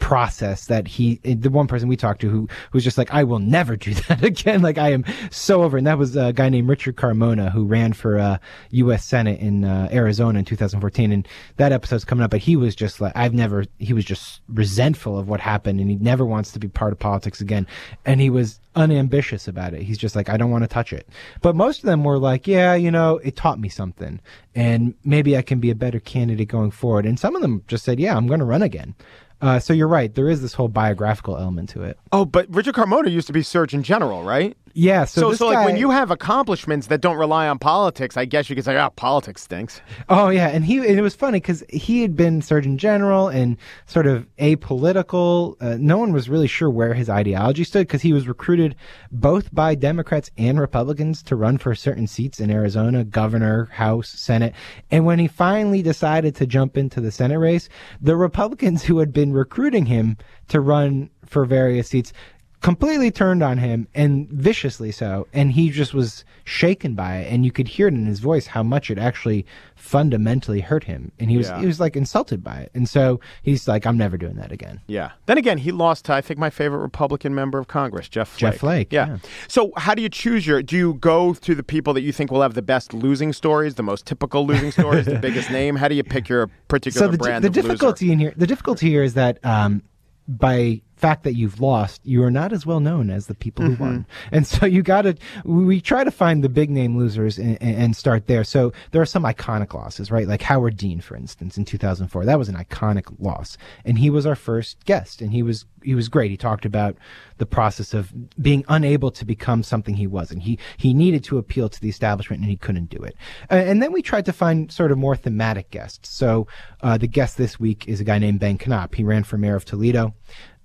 process 0.00 0.64
that 0.66 0.88
he 0.88 1.20
the 1.22 1.50
one 1.50 1.68
person 1.68 1.88
we 1.88 1.96
talked 1.96 2.20
to 2.22 2.28
who 2.28 2.48
was 2.72 2.82
just 2.82 2.98
like 2.98 3.12
I 3.12 3.22
will 3.22 3.38
never 3.38 3.76
do 3.76 3.94
that 4.08 4.24
again. 4.24 4.62
Like 4.62 4.78
I 4.78 4.90
am 4.92 5.04
so 5.30 5.62
over 5.62 5.76
and 5.76 5.86
that 5.86 5.98
was 5.98 6.16
a 6.16 6.32
guy 6.32 6.48
named 6.48 6.68
Richard 6.68 6.96
Carmona 6.96 7.52
who 7.52 7.64
ran 7.64 7.92
for 7.92 8.18
uh 8.18 8.38
US 8.70 9.04
Senate 9.04 9.38
in 9.40 9.64
uh, 9.64 9.88
Arizona 9.92 10.40
in 10.40 10.44
2014 10.44 11.12
and 11.12 11.28
that 11.58 11.70
episode's 11.70 12.04
coming 12.04 12.24
up 12.24 12.30
but 12.30 12.40
he 12.40 12.56
was 12.56 12.74
just 12.74 13.00
like 13.00 13.12
I've 13.14 13.34
never 13.34 13.66
he 13.78 13.92
was 13.92 14.04
just 14.04 14.40
resentful 14.48 15.18
of 15.18 15.28
what 15.28 15.40
happened 15.40 15.80
and 15.80 15.90
he 15.90 15.96
never 15.96 16.24
wants 16.24 16.50
to 16.52 16.58
be 16.58 16.66
part 16.66 16.92
of 16.92 16.98
politics 16.98 17.40
again. 17.40 17.66
And 18.04 18.20
he 18.20 18.30
was 18.30 18.58
unambitious 18.74 19.46
about 19.46 19.74
it. 19.74 19.82
He's 19.82 19.98
just 19.98 20.16
like 20.16 20.28
I 20.28 20.36
don't 20.36 20.50
want 20.50 20.64
to 20.64 20.68
touch 20.68 20.92
it. 20.92 21.08
But 21.42 21.54
most 21.54 21.80
of 21.80 21.86
them 21.86 22.04
were 22.04 22.18
like 22.18 22.46
yeah 22.46 22.74
you 22.74 22.90
know 22.90 23.18
it 23.18 23.36
taught 23.36 23.60
me 23.60 23.68
something 23.68 24.20
and 24.54 24.94
maybe 25.04 25.36
I 25.36 25.42
can 25.42 25.60
be 25.60 25.70
a 25.70 25.74
better 25.74 26.00
candidate 26.00 26.48
going 26.48 26.70
forward. 26.70 27.04
And 27.04 27.20
some 27.20 27.36
of 27.36 27.42
them 27.42 27.62
just 27.68 27.84
said 27.84 28.00
yeah 28.00 28.16
I'm 28.16 28.26
going 28.26 28.40
to 28.40 28.46
run 28.46 28.62
again 28.62 28.94
uh, 29.40 29.58
so 29.58 29.72
you're 29.72 29.88
right. 29.88 30.14
There 30.14 30.28
is 30.28 30.42
this 30.42 30.54
whole 30.54 30.68
biographical 30.68 31.36
element 31.36 31.68
to 31.70 31.82
it. 31.82 31.98
Oh, 32.12 32.24
but 32.24 32.46
Richard 32.54 32.74
Carmona 32.74 33.10
used 33.10 33.26
to 33.28 33.32
be 33.32 33.42
Surgeon 33.42 33.82
General, 33.82 34.22
right? 34.22 34.56
Yeah. 34.72 35.04
So, 35.04 35.20
So, 35.20 35.34
so, 35.34 35.46
like 35.48 35.66
when 35.66 35.76
you 35.76 35.90
have 35.90 36.10
accomplishments 36.10 36.86
that 36.88 37.00
don't 37.00 37.16
rely 37.16 37.48
on 37.48 37.58
politics, 37.58 38.16
I 38.16 38.24
guess 38.24 38.48
you 38.48 38.56
could 38.56 38.64
say, 38.64 38.76
"Ah, 38.76 38.90
politics 38.90 39.42
stinks." 39.42 39.80
Oh 40.08 40.28
yeah, 40.28 40.48
and 40.48 40.64
he 40.64 40.78
and 40.78 40.98
it 40.98 41.02
was 41.02 41.14
funny 41.14 41.40
because 41.40 41.64
he 41.68 42.02
had 42.02 42.16
been 42.16 42.42
Surgeon 42.42 42.78
General 42.78 43.28
and 43.28 43.56
sort 43.86 44.06
of 44.06 44.26
apolitical. 44.38 45.56
Uh, 45.60 45.76
no 45.78 45.98
one 45.98 46.12
was 46.12 46.28
really 46.28 46.46
sure 46.46 46.70
where 46.70 46.94
his 46.94 47.08
ideology 47.08 47.64
stood 47.64 47.86
because 47.86 48.02
he 48.02 48.12
was 48.12 48.28
recruited 48.28 48.76
both 49.10 49.52
by 49.54 49.74
Democrats 49.74 50.30
and 50.38 50.60
Republicans 50.60 51.22
to 51.24 51.36
run 51.36 51.58
for 51.58 51.74
certain 51.74 52.06
seats 52.06 52.40
in 52.40 52.50
Arizona, 52.50 53.04
governor, 53.04 53.66
House, 53.72 54.08
Senate. 54.08 54.54
And 54.90 55.04
when 55.04 55.18
he 55.18 55.28
finally 55.28 55.82
decided 55.82 56.34
to 56.36 56.46
jump 56.46 56.76
into 56.76 57.00
the 57.00 57.10
Senate 57.10 57.38
race, 57.38 57.68
the 58.00 58.16
Republicans 58.16 58.84
who 58.84 58.98
had 58.98 59.12
been 59.12 59.32
recruiting 59.32 59.86
him 59.86 60.16
to 60.48 60.60
run 60.60 61.10
for 61.26 61.44
various 61.44 61.88
seats 61.88 62.12
completely 62.60 63.10
turned 63.10 63.42
on 63.42 63.56
him 63.58 63.88
and 63.94 64.28
viciously 64.28 64.92
so 64.92 65.26
and 65.32 65.52
he 65.52 65.70
just 65.70 65.94
was 65.94 66.24
shaken 66.44 66.94
by 66.94 67.16
it 67.16 67.32
and 67.32 67.44
you 67.44 67.50
could 67.50 67.66
hear 67.68 67.88
it 67.88 67.94
in 67.94 68.04
his 68.06 68.18
voice 68.20 68.46
how 68.48 68.62
much 68.62 68.90
it 68.90 68.98
actually 68.98 69.46
fundamentally 69.76 70.60
hurt 70.60 70.84
him 70.84 71.10
and 71.18 71.30
he 71.30 71.36
was 71.38 71.48
Yeah. 71.48 71.60
he 71.60 71.66
was 71.66 71.80
like 71.80 71.96
insulted 71.96 72.44
by 72.44 72.56
it 72.58 72.70
and 72.74 72.88
so 72.88 73.18
he's 73.42 73.66
like 73.66 73.86
i'm 73.86 73.96
never 73.96 74.16
doing 74.18 74.36
that 74.36 74.52
again 74.52 74.80
Yeah. 74.86 75.12
Then 75.26 75.38
again, 75.38 75.58
he 75.58 75.72
lost 75.72 76.04
to 76.06 76.12
I 76.12 76.20
think 76.20 76.38
my 76.38 76.50
favorite 76.50 76.80
Republican 76.80 77.34
member 77.34 77.58
of 77.58 77.68
Congress, 77.68 78.08
Jeff 78.08 78.28
Flake. 78.28 78.40
Jeff 78.40 78.56
Flake, 78.60 78.92
yeah. 78.92 79.18
So 79.48 79.72
how 79.76 79.94
do 79.94 80.02
you 80.02 80.08
choose 80.08 80.46
your? 80.46 80.60
Do 80.62 80.76
you 80.76 80.94
go 80.94 81.34
to 81.34 81.54
the 81.54 81.62
people 81.62 81.94
that 81.94 82.02
you 82.02 82.12
think 82.12 82.30
will 82.32 82.42
have 82.42 82.54
the 82.54 82.62
best 82.62 82.92
losing 82.92 83.32
stories, 83.32 83.76
the 83.76 83.82
most 83.84 84.06
typical 84.06 84.44
losing 84.46 84.72
stories, 84.72 85.06
the 85.06 85.18
biggest 85.18 85.50
name? 85.60 85.76
How 85.76 85.86
do 85.88 85.94
you 85.94 86.02
pick 86.02 86.28
your 86.28 86.48
particular 86.68 87.06
so 87.06 87.10
the, 87.12 87.18
brand 87.18 87.44
the 87.44 87.48
of 87.48 87.56
loser? 87.56 87.68
difficulty 87.68 88.12
in 88.12 88.18
here 88.18 88.34
the 88.36 88.46
difficulty 88.46 88.88
here 88.90 89.02
is 89.04 89.14
that 89.14 89.38
um, 89.44 89.82
by 90.28 90.82
fact 91.00 91.24
that 91.24 91.34
you've 91.34 91.60
lost 91.60 92.00
you 92.04 92.22
are 92.22 92.30
not 92.30 92.52
as 92.52 92.66
well 92.66 92.80
known 92.80 93.10
as 93.10 93.26
the 93.26 93.34
people 93.34 93.64
who 93.64 93.82
won. 93.82 94.06
And 94.32 94.46
so 94.46 94.66
you 94.66 94.82
gotta 94.82 95.16
we 95.44 95.80
try 95.80 96.04
to 96.04 96.10
find 96.10 96.44
the 96.44 96.48
big 96.48 96.70
name 96.70 96.96
losers 96.96 97.38
and, 97.38 97.60
and 97.62 97.96
start 97.96 98.26
there. 98.26 98.44
So 98.44 98.72
there 98.90 99.02
are 99.02 99.06
some 99.06 99.24
iconic 99.24 99.72
losses 99.74 100.10
right? 100.10 100.28
Like 100.28 100.42
howard 100.42 100.76
dean 100.76 101.00
for 101.00 101.16
instance 101.16 101.56
in 101.56 101.64
2004 101.64 102.24
that 102.26 102.38
was 102.38 102.48
an 102.48 102.54
iconic 102.56 103.14
loss. 103.18 103.56
And 103.84 103.98
he 103.98 104.10
was 104.10 104.26
our 104.26 104.34
first 104.34 104.84
guest 104.84 105.20
and 105.20 105.32
he 105.32 105.42
was 105.42 105.64
he 105.82 105.94
was 105.94 106.08
great. 106.08 106.30
He 106.30 106.36
talked 106.36 106.66
about 106.66 106.96
the 107.38 107.46
process 107.46 107.94
of 107.94 108.12
being 108.40 108.64
unable 108.68 109.10
to 109.12 109.24
become 109.24 109.62
something 109.62 109.94
he 109.94 110.06
wasn't. 110.06 110.42
He 110.42 110.58
he 110.76 110.92
needed 110.92 111.24
to 111.24 111.38
appeal 111.38 111.68
to 111.68 111.80
the 111.80 111.88
establishment 111.88 112.42
and 112.42 112.50
he 112.50 112.56
couldn't 112.56 112.90
do 112.90 112.98
it. 112.98 113.16
Uh, 113.50 113.54
and 113.54 113.82
then 113.82 113.92
we 113.92 114.02
tried 114.02 114.26
to 114.26 114.32
find 114.32 114.70
sort 114.70 114.92
of 114.92 114.98
more 114.98 115.16
thematic 115.16 115.70
guests. 115.70 116.10
So 116.10 116.46
uh, 116.82 116.98
the 116.98 117.08
guest 117.08 117.38
this 117.38 117.58
week 117.58 117.88
is 117.88 118.00
a 118.00 118.04
guy 118.04 118.18
named 118.18 118.40
ben 118.40 118.58
konop 118.58 118.94
he 118.94 119.04
ran 119.04 119.24
for 119.24 119.38
mayor 119.38 119.56
of 119.56 119.64
toledo 119.64 120.14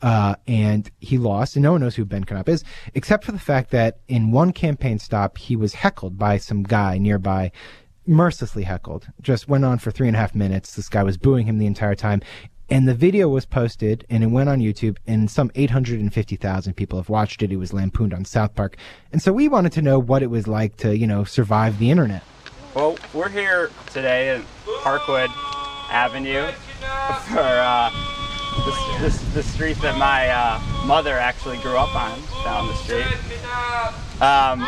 uh, 0.01 0.35
and 0.47 0.89
he 0.99 1.17
lost, 1.17 1.55
and 1.55 1.63
no 1.63 1.71
one 1.71 1.81
knows 1.81 1.95
who 1.95 2.05
Ben 2.05 2.25
Konop 2.25 2.49
is, 2.49 2.63
except 2.93 3.23
for 3.23 3.31
the 3.31 3.39
fact 3.39 3.71
that 3.71 3.99
in 4.07 4.31
one 4.31 4.51
campaign 4.51 4.99
stop, 4.99 5.37
he 5.37 5.55
was 5.55 5.73
heckled 5.73 6.17
by 6.17 6.37
some 6.37 6.63
guy 6.63 6.97
nearby, 6.97 7.51
mercilessly 8.05 8.63
heckled. 8.63 9.07
Just 9.21 9.47
went 9.47 9.65
on 9.65 9.79
for 9.79 9.91
three 9.91 10.07
and 10.07 10.15
a 10.15 10.19
half 10.19 10.35
minutes. 10.35 10.75
This 10.75 10.89
guy 10.89 11.03
was 11.03 11.17
booing 11.17 11.47
him 11.47 11.57
the 11.57 11.65
entire 11.65 11.95
time. 11.95 12.21
And 12.67 12.87
the 12.87 12.95
video 12.95 13.29
was 13.29 13.45
posted 13.45 14.05
and 14.09 14.23
it 14.23 14.27
went 14.27 14.49
on 14.49 14.59
YouTube, 14.59 14.97
and 15.05 15.29
some 15.29 15.51
850,000 15.53 16.73
people 16.73 16.97
have 16.97 17.09
watched 17.09 17.43
it. 17.43 17.51
It 17.51 17.57
was 17.57 17.73
lampooned 17.73 18.13
on 18.13 18.25
South 18.25 18.55
Park. 18.55 18.77
And 19.11 19.21
so 19.21 19.31
we 19.31 19.47
wanted 19.47 19.71
to 19.73 19.83
know 19.83 19.99
what 19.99 20.23
it 20.23 20.31
was 20.31 20.47
like 20.47 20.75
to, 20.77 20.97
you 20.97 21.05
know, 21.05 21.23
survive 21.23 21.77
the 21.77 21.91
internet. 21.91 22.23
Well, 22.73 22.97
we're 23.13 23.29
here 23.29 23.69
today 23.91 24.29
at 24.29 24.41
Parkwood 24.65 25.29
Avenue 25.89 26.47
for 27.31 27.39
uh, 27.39 28.04
the, 28.63 29.09
the, 29.09 29.25
the 29.33 29.43
street 29.43 29.77
that 29.81 29.97
my 29.97 30.29
uh, 30.29 30.59
mother 30.85 31.17
actually 31.17 31.57
grew 31.57 31.77
up 31.77 31.93
on, 31.95 32.19
down 32.43 32.67
the 32.67 32.75
street. 32.75 33.05
Um, 34.21 34.65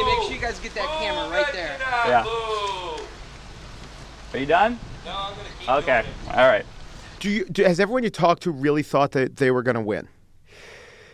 Hey, 0.00 0.04
make 0.04 0.22
sure 0.22 0.32
you 0.32 0.40
guys 0.40 0.58
get 0.60 0.74
that 0.74 0.88
camera 0.98 1.28
right 1.28 1.52
there. 1.52 1.76
yeah. 2.06 2.24
Are 4.32 4.38
you 4.38 4.46
done? 4.46 4.78
No, 5.04 5.10
I'm 5.10 5.34
gonna 5.34 5.48
keep 5.58 5.68
Okay. 5.68 6.04
All 6.28 6.48
right. 6.48 6.64
Do 7.18 7.28
you? 7.28 7.44
Do, 7.46 7.64
has 7.64 7.80
everyone 7.80 8.02
you 8.04 8.10
talked 8.10 8.42
to 8.44 8.50
really 8.50 8.82
thought 8.82 9.12
that 9.12 9.36
they 9.36 9.50
were 9.50 9.62
going 9.62 9.74
to 9.74 9.80
win? 9.80 10.08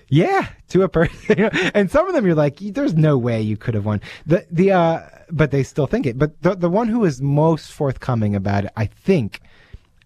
Yeah, 0.08 0.48
to 0.68 0.82
a 0.82 0.88
person. 0.88 1.40
and 1.75 1.90
some 1.90 2.06
of 2.06 2.14
them 2.14 2.26
you're 2.26 2.36
like, 2.36 2.58
there's 2.58 2.94
no 2.94 3.18
way 3.18 3.40
you 3.40 3.56
could 3.56 3.75
have 3.75 3.84
won. 3.86 4.00
The 4.26 4.46
the 4.50 4.72
uh 4.72 5.00
but 5.30 5.50
they 5.50 5.62
still 5.62 5.86
think 5.86 6.06
it. 6.06 6.18
But 6.18 6.40
the 6.42 6.54
the 6.54 6.70
one 6.70 6.88
who 6.88 7.04
is 7.04 7.20
most 7.20 7.72
forthcoming 7.72 8.34
about 8.36 8.66
it, 8.66 8.72
I 8.76 8.86
think, 8.86 9.40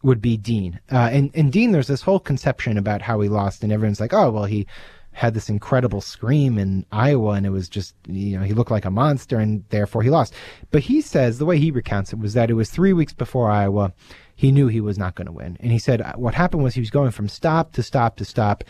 would 0.02 0.20
be 0.20 0.36
Dean. 0.36 0.80
Uh 0.90 1.08
and, 1.12 1.30
and 1.34 1.52
Dean 1.52 1.72
there's 1.72 1.88
this 1.88 2.02
whole 2.02 2.20
conception 2.20 2.78
about 2.78 3.02
how 3.02 3.20
he 3.20 3.28
lost 3.28 3.62
and 3.62 3.72
everyone's 3.72 4.00
like, 4.00 4.14
Oh 4.14 4.30
well 4.30 4.44
he 4.44 4.66
had 5.12 5.34
this 5.34 5.48
incredible 5.48 6.00
scream 6.00 6.56
in 6.56 6.86
Iowa 6.92 7.32
and 7.32 7.44
it 7.44 7.50
was 7.50 7.68
just 7.68 7.94
you 8.06 8.38
know, 8.38 8.44
he 8.44 8.54
looked 8.54 8.70
like 8.70 8.84
a 8.84 8.90
monster 8.90 9.38
and 9.38 9.64
therefore 9.70 10.02
he 10.02 10.10
lost. 10.10 10.34
But 10.70 10.82
he 10.82 11.00
says 11.00 11.38
the 11.38 11.46
way 11.46 11.58
he 11.58 11.70
recounts 11.70 12.12
it 12.12 12.18
was 12.18 12.34
that 12.34 12.50
it 12.50 12.54
was 12.54 12.70
three 12.70 12.92
weeks 12.92 13.12
before 13.12 13.50
Iowa 13.50 13.92
he 14.36 14.52
knew 14.52 14.68
he 14.68 14.80
was 14.80 14.96
not 14.96 15.16
going 15.16 15.26
to 15.26 15.32
win. 15.32 15.58
And 15.60 15.70
he 15.70 15.78
said 15.78 16.00
uh, 16.00 16.14
what 16.14 16.34
happened 16.34 16.62
was 16.62 16.74
he 16.74 16.80
was 16.80 16.90
going 16.90 17.10
from 17.10 17.28
stop 17.28 17.72
to 17.72 17.82
stop 17.82 18.16
to 18.16 18.24
stop 18.24 18.64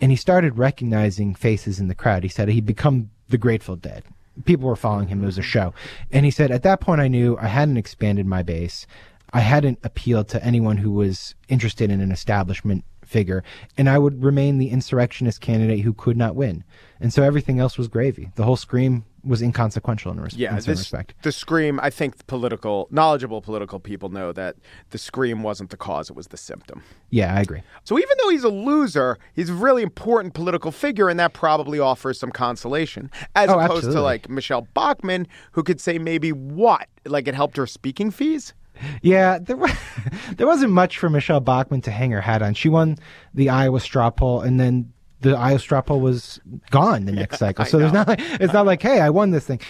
and 0.00 0.10
he 0.10 0.16
started 0.16 0.58
recognizing 0.58 1.34
faces 1.34 1.80
in 1.80 1.88
the 1.88 1.94
crowd. 1.94 2.22
He 2.22 2.28
said 2.28 2.48
he'd 2.48 2.66
become 2.66 3.10
the 3.28 3.38
Grateful 3.38 3.76
Dead. 3.76 4.04
People 4.44 4.68
were 4.68 4.76
following 4.76 5.08
him. 5.08 5.22
It 5.22 5.26
was 5.26 5.38
a 5.38 5.42
show. 5.42 5.72
And 6.10 6.24
he 6.24 6.30
said, 6.30 6.50
at 6.50 6.64
that 6.64 6.80
point, 6.80 7.00
I 7.00 7.08
knew 7.08 7.36
I 7.40 7.46
hadn't 7.46 7.76
expanded 7.76 8.26
my 8.26 8.42
base. 8.42 8.86
I 9.34 9.40
hadn't 9.40 9.80
appealed 9.82 10.28
to 10.28 10.44
anyone 10.44 10.76
who 10.78 10.92
was 10.92 11.34
interested 11.48 11.90
in 11.90 12.00
an 12.00 12.12
establishment 12.12 12.84
figure, 13.04 13.42
and 13.76 13.90
I 13.90 13.98
would 13.98 14.22
remain 14.24 14.58
the 14.58 14.70
insurrectionist 14.70 15.40
candidate 15.40 15.80
who 15.80 15.92
could 15.92 16.16
not 16.16 16.34
win. 16.36 16.64
And 17.00 17.12
so 17.12 17.22
everything 17.22 17.58
else 17.58 17.76
was 17.76 17.88
gravy. 17.88 18.30
The 18.36 18.44
whole 18.44 18.56
scream 18.56 19.04
was 19.24 19.42
inconsequential 19.42 20.12
in, 20.12 20.20
res- 20.20 20.34
Yeah, 20.36 20.54
in 20.54 20.60
some 20.62 20.72
this, 20.72 20.78
respect. 20.80 21.14
the 21.22 21.32
scream. 21.32 21.80
I 21.82 21.90
think 21.90 22.26
political, 22.28 22.86
knowledgeable 22.90 23.42
political 23.42 23.78
people 23.80 24.08
know 24.08 24.32
that 24.32 24.56
the 24.90 24.98
scream 24.98 25.42
wasn't 25.42 25.70
the 25.70 25.76
cause; 25.76 26.08
it 26.10 26.16
was 26.16 26.28
the 26.28 26.36
symptom. 26.36 26.82
Yeah, 27.10 27.34
I 27.34 27.40
agree. 27.40 27.62
So 27.84 27.98
even 27.98 28.16
though 28.22 28.28
he's 28.30 28.44
a 28.44 28.48
loser, 28.50 29.18
he's 29.34 29.50
a 29.50 29.54
really 29.54 29.82
important 29.82 30.32
political 30.34 30.70
figure, 30.70 31.08
and 31.08 31.18
that 31.18 31.32
probably 31.34 31.78
offers 31.80 32.18
some 32.20 32.30
consolation, 32.30 33.10
as 33.34 33.50
Oh, 33.50 33.58
opposed 33.58 33.90
to 33.92 34.00
like 34.00 34.28
Michele 34.30 34.66
Bachmann, 34.74 35.26
who 35.52 35.62
could 35.62 35.80
say 35.80 35.98
maybe 35.98 36.30
what, 36.32 36.86
like 37.04 37.26
it 37.26 37.34
helped 37.34 37.56
her 37.56 37.66
speaking 37.66 38.10
fees. 38.10 38.54
Yeah, 39.02 39.38
there 39.38 39.56
was, 39.56 39.72
there 40.36 40.46
wasn't 40.46 40.72
much 40.72 40.98
for 40.98 41.08
Michele 41.08 41.40
Bachmann 41.40 41.80
to 41.82 41.90
hang 41.90 42.10
her 42.10 42.20
hat 42.20 42.42
on. 42.42 42.54
She 42.54 42.68
won 42.68 42.96
the 43.32 43.50
Iowa 43.50 43.80
straw 43.80 44.10
poll, 44.10 44.40
and 44.40 44.58
then 44.58 44.92
the 45.20 45.36
Iowa 45.36 45.58
straw 45.58 45.80
poll 45.80 46.00
was 46.00 46.40
gone 46.70 47.06
the 47.06 47.12
next 47.12 47.38
cycle. 47.40 47.64
So 47.64 47.78
there's 47.78 47.92
not 47.92 48.08
like, 48.08 48.20
it's 48.22 48.52
not 48.52 48.66
like, 48.66 48.82
hey, 48.82 49.00
I 49.00 49.10
won 49.10 49.30
this 49.30 49.46
thing. 49.46 49.60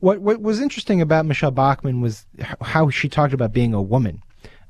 What 0.00 0.20
what 0.20 0.42
was 0.42 0.60
interesting 0.60 1.00
about 1.00 1.24
Michele 1.24 1.50
Bachmann 1.50 2.00
was 2.00 2.26
how 2.60 2.90
she 2.90 3.08
talked 3.08 3.32
about 3.32 3.52
being 3.52 3.72
a 3.72 3.80
woman 3.80 4.22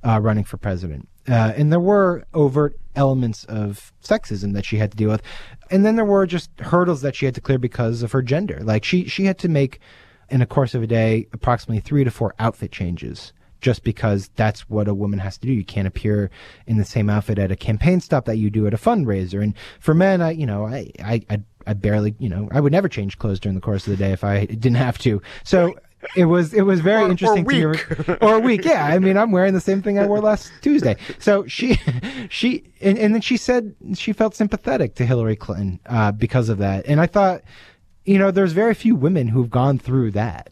uh, 0.07 0.21
running 0.21 0.45
for 0.45 0.57
president, 0.57 1.09
uh, 1.28 1.52
and 1.57 1.73
there 1.73 1.81
were 1.81 2.25
overt 2.33 2.78
elements 2.95 3.45
of 3.45 3.93
sexism 4.02 4.55
that 4.55 4.64
she 4.64 4.76
had 4.76 4.93
to 4.93 4.97
deal 4.97 5.11
with, 5.11 5.23
and 5.71 5.85
then 5.85 5.97
there 5.97 6.05
were 6.05 6.26
just 6.26 6.50
hurdles 6.61 7.02
that 7.02 7.16
she 7.16 7.25
had 7.25 7.35
to 7.35 7.40
clear 7.40 7.59
because 7.59 8.02
of 8.02 8.12
her 8.12 8.23
gender. 8.23 8.61
Like 8.62 8.85
she 8.85 9.07
she 9.07 9.25
had 9.25 9.37
to 9.38 9.49
make 9.49 9.81
in 10.31 10.40
the 10.40 10.47
course 10.47 10.75
of 10.75 10.83
a 10.83 10.87
day 10.87 11.26
approximately 11.33 11.81
three 11.81 12.05
to 12.05 12.11
four 12.11 12.35
outfit 12.38 12.71
changes 12.71 13.33
just 13.61 13.85
because 13.85 14.29
that's 14.37 14.69
what 14.69 14.89
a 14.89 14.95
woman 14.95 15.19
has 15.19 15.39
to 15.39 15.47
do. 15.47 15.53
You 15.53 15.65
can't 15.65 15.89
appear 15.89 16.31
in 16.67 16.77
the 16.79 16.85
same 16.85 17.09
outfit 17.11 17.39
at 17.39 17.51
a 17.51 17.57
campaign 17.57 18.01
stop 18.01 18.25
that 18.27 18.37
you 18.37 18.51
do 18.51 18.67
at 18.67 18.75
a 18.75 18.79
fundraiser. 18.79 19.43
And 19.43 19.55
for 19.81 19.95
men, 19.95 20.21
I, 20.21 20.31
you 20.33 20.47
know, 20.47 20.67
I, 20.67 20.91
I, 21.03 21.23
I, 21.31 21.43
I 21.67 21.73
barely, 21.75 22.15
you 22.19 22.29
know, 22.29 22.49
I 22.53 22.61
would 22.61 22.73
never 22.73 22.89
change 22.89 23.19
clothes 23.19 23.41
during 23.41 23.55
the 23.55 23.61
course 23.61 23.87
of 23.87 23.91
the 23.91 23.97
day 23.97 24.13
if 24.13 24.23
I 24.25 24.45
didn't 24.47 24.75
have 24.75 24.99
to. 24.99 25.21
So 25.45 25.75
it 26.15 26.27
was, 26.27 26.53
it 26.55 26.63
was 26.63 26.81
very 26.81 27.03
Or- 27.03 27.07
or 27.07 27.11
interesting 27.11 27.45
to 27.45 27.55
hear, 27.55 27.71
week. 27.71 28.09
or 28.23 28.35
a 28.37 28.39
week. 28.41 28.65
Yeah. 28.65 28.85
I 28.85 28.99
mean, 28.99 29.17
I'm 29.17 29.33
wearing 29.33 29.55
the 29.55 29.61
same 29.61 29.83
thing 29.83 29.99
I 29.99 30.07
wore 30.07 30.21
last 30.21 30.53
Tuesday. 30.63 30.97
So 31.19 31.47
she, 31.47 31.79
she, 32.31 32.65
and, 32.81 32.99
and 32.99 33.15
then 33.15 33.21
she 33.23 33.37
said 33.37 33.75
she 33.95 34.13
felt 34.13 34.35
sympathetic 34.35 34.95
to 34.97 35.07
Hillary 35.07 35.37
Clinton, 35.37 35.81
uh, 35.87 36.13
because 36.13 36.49
of 36.49 36.59
that. 36.59 36.87
And 36.87 37.01
I 37.01 37.07
thought, 37.07 37.43
you 38.05 38.19
know, 38.19 38.31
there's 38.31 38.53
very 38.53 38.75
few 38.75 38.95
women 38.95 39.27
who've 39.29 39.51
gone 39.51 39.79
through 39.79 40.13
that 40.13 40.51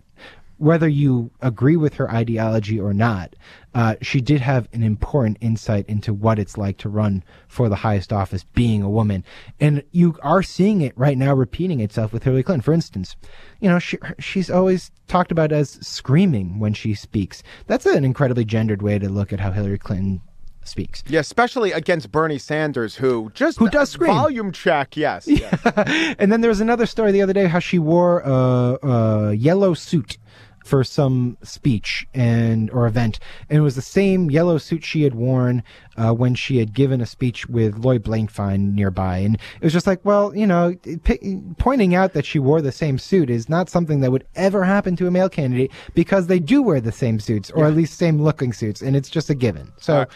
whether 0.58 0.88
you 0.88 1.30
agree 1.40 1.76
with 1.76 1.94
her 1.94 2.11
ideology 2.11 2.78
or 2.78 2.94
not, 2.94 3.34
uh, 3.75 3.96
she 4.00 4.20
did 4.20 4.40
have 4.40 4.68
an 4.73 4.82
important 4.82 5.37
insight 5.40 5.84
into 5.88 6.14
what 6.14 6.38
it's 6.38 6.56
like 6.56 6.78
to 6.78 6.88
run 6.88 7.25
for 7.49 7.68
the 7.68 7.76
highest 7.76 8.12
office 8.12 8.44
being 8.54 8.82
a 8.82 8.88
woman. 8.88 9.25
And 9.58 9.82
you 9.90 10.16
are 10.23 10.42
seeing 10.42 10.80
it 10.80 10.96
right 10.96 11.18
now 11.18 11.34
repeating 11.34 11.80
itself 11.80 12.12
with 12.12 12.23
Hillary 12.23 12.42
Clinton. 12.44 12.62
For 12.62 12.73
instance, 12.73 13.16
you 13.61 13.68
know, 13.68 13.78
she, 13.78 13.99
she's 14.18 14.50
always 14.50 14.90
talked 15.08 15.32
about 15.32 15.52
as 15.52 15.70
screaming 15.87 16.58
when 16.58 16.73
she 16.73 16.94
speaks. 16.94 17.42
That's 17.66 17.87
an 17.87 18.04
incredibly 18.04 18.44
gendered 18.44 18.82
way 18.82 18.99
to 18.99 19.08
look 19.08 19.32
at 19.32 19.40
how 19.40 19.50
Hillary 19.50 19.78
Clinton 19.78 20.20
speaks. 20.66 21.02
Yeah, 21.06 21.20
especially 21.20 21.73
against 21.73 22.11
Bernie 22.11 22.38
Sanders, 22.38 22.96
who 22.96 23.30
just 23.34 23.58
Who 23.58 23.68
does 23.68 23.90
scream. 23.90 24.12
volume 24.14 24.52
check. 24.52 24.96
Yes, 24.96 25.26
yes. 25.26 25.61
and 26.18 26.32
then 26.32 26.40
there 26.40 26.49
was 26.49 26.61
another 26.61 26.87
story 26.87 27.12
the 27.12 27.23
other 27.23 27.32
day 27.32 27.46
how 27.46 27.58
she 27.58 27.78
wore 27.78 28.20
a, 28.20 28.78
a 28.82 29.32
yellow 29.34 29.75
suit 29.75 30.18
for 30.64 30.83
some 30.83 31.37
speech 31.42 32.06
and 32.14 32.71
or 32.71 32.87
event, 32.87 33.21
and 33.49 33.59
it 33.59 33.61
was 33.61 33.76
the 33.76 33.83
same 33.83 34.30
yellow 34.30 34.59
suit 34.59 34.83
she 34.83 35.02
had 35.02 35.14
worn 35.14 35.62
uh, 35.97 36.12
when 36.12 36.35
she 36.35 36.56
had 36.56 36.73
given 36.73 37.00
a 37.00 37.06
speech 37.06 37.47
with 37.49 37.78
Lloyd 37.78 38.02
Blankfein 38.02 38.75
nearby, 38.75 39.18
and 39.18 39.37
it 39.37 39.62
was 39.62 39.73
just 39.73 39.87
like, 39.87 40.04
well, 40.04 40.35
you 40.35 40.47
know, 40.47 40.75
p- 41.04 41.40
pointing 41.59 41.94
out 41.94 42.14
that 42.14 42.25
she 42.25 42.38
wore 42.38 42.62
the 42.62 42.73
same 42.73 42.99
suit 42.99 43.30
is 43.30 43.49
not 43.49 43.68
something 43.68 44.00
that 44.00 44.11
would 44.11 44.26
ever 44.35 44.64
happen 44.64 44.97
to 44.97 45.06
a 45.06 45.11
male 45.11 45.28
candidate 45.28 45.71
because 45.94 46.26
they 46.26 46.38
do 46.38 46.62
wear 46.62 46.80
the 46.80 46.92
same 46.92 47.21
suits 47.21 47.50
or 47.50 47.66
at 47.66 47.75
least 47.75 47.99
same 47.99 48.21
looking 48.21 48.52
suits, 48.52 48.80
and 48.83 48.97
it's 48.97 49.11
just 49.11 49.30
a 49.30 49.35
given. 49.35 49.71
So. 49.78 49.94
Uh, 49.99 50.06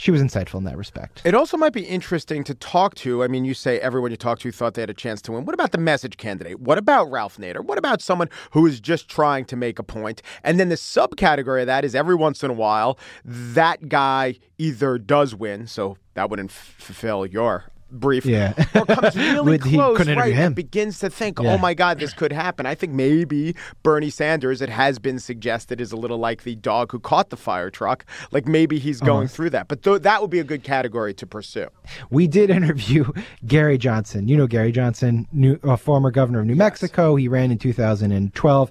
she 0.00 0.10
was 0.10 0.22
insightful 0.22 0.54
in 0.54 0.64
that 0.64 0.78
respect. 0.78 1.20
It 1.26 1.34
also 1.34 1.58
might 1.58 1.74
be 1.74 1.82
interesting 1.82 2.42
to 2.44 2.54
talk 2.54 2.94
to. 2.96 3.22
I 3.22 3.28
mean, 3.28 3.44
you 3.44 3.52
say 3.52 3.78
everyone 3.80 4.10
you 4.10 4.16
talk 4.16 4.38
to 4.38 4.50
thought 4.50 4.72
they 4.72 4.80
had 4.80 4.88
a 4.88 4.94
chance 4.94 5.20
to 5.22 5.32
win. 5.32 5.44
What 5.44 5.52
about 5.52 5.72
the 5.72 5.78
message 5.78 6.16
candidate? 6.16 6.58
What 6.58 6.78
about 6.78 7.10
Ralph 7.10 7.36
Nader? 7.36 7.62
What 7.62 7.76
about 7.76 8.00
someone 8.00 8.30
who 8.52 8.66
is 8.66 8.80
just 8.80 9.10
trying 9.10 9.44
to 9.44 9.56
make 9.56 9.78
a 9.78 9.82
point? 9.82 10.22
And 10.42 10.58
then 10.58 10.70
the 10.70 10.76
subcategory 10.76 11.60
of 11.60 11.66
that 11.66 11.84
is 11.84 11.94
every 11.94 12.14
once 12.14 12.42
in 12.42 12.50
a 12.50 12.54
while, 12.54 12.98
that 13.24 13.90
guy 13.90 14.36
either 14.56 14.96
does 14.96 15.34
win, 15.34 15.66
so 15.66 15.98
that 16.14 16.30
wouldn't 16.30 16.50
f- 16.50 16.74
fulfill 16.78 17.26
your 17.26 17.66
brief, 17.90 18.24
Yeah. 18.24 18.52
or 18.74 18.86
comes 18.86 19.16
really 19.16 19.58
he 19.58 19.76
close, 19.76 19.96
couldn't 19.96 20.12
interview 20.12 20.30
right, 20.32 20.38
him. 20.38 20.46
and 20.48 20.54
begins 20.54 20.98
to 21.00 21.10
think, 21.10 21.38
Yeah. 21.40 21.54
oh 21.54 21.58
my 21.58 21.74
God, 21.74 21.98
this 21.98 22.12
could 22.12 22.32
happen. 22.32 22.66
I 22.66 22.74
think 22.74 22.92
maybe 22.92 23.54
Bernie 23.82 24.10
Sanders, 24.10 24.60
it 24.62 24.68
has 24.68 24.98
been 24.98 25.18
suggested, 25.18 25.80
is 25.80 25.92
a 25.92 25.96
little 25.96 26.18
like 26.18 26.42
the 26.44 26.56
dog 26.56 26.92
who 26.92 26.98
caught 27.00 27.30
the 27.30 27.36
fire 27.36 27.70
truck. 27.70 28.04
Like 28.32 28.46
maybe 28.46 28.78
he's 28.78 29.00
going 29.00 29.10
Almost. 29.10 29.36
through 29.36 29.50
that. 29.50 29.68
But 29.68 29.82
th- 29.82 30.02
that 30.02 30.20
would 30.20 30.30
be 30.30 30.38
a 30.40 30.44
good 30.44 30.62
category 30.62 31.14
to 31.14 31.26
pursue. 31.26 31.68
We 32.10 32.26
did 32.26 32.50
interview 32.50 33.10
Gary 33.46 33.78
Johnson. 33.78 34.28
You 34.28 34.36
know 34.36 34.46
Gary 34.46 34.72
Johnson, 34.72 35.26
new, 35.32 35.58
uh, 35.64 35.76
former 35.76 36.10
governor 36.10 36.40
of 36.40 36.46
New 36.46 36.56
Mexico. 36.56 37.16
He 37.16 37.28
ran 37.28 37.50
in 37.50 37.58
2012, 37.58 38.70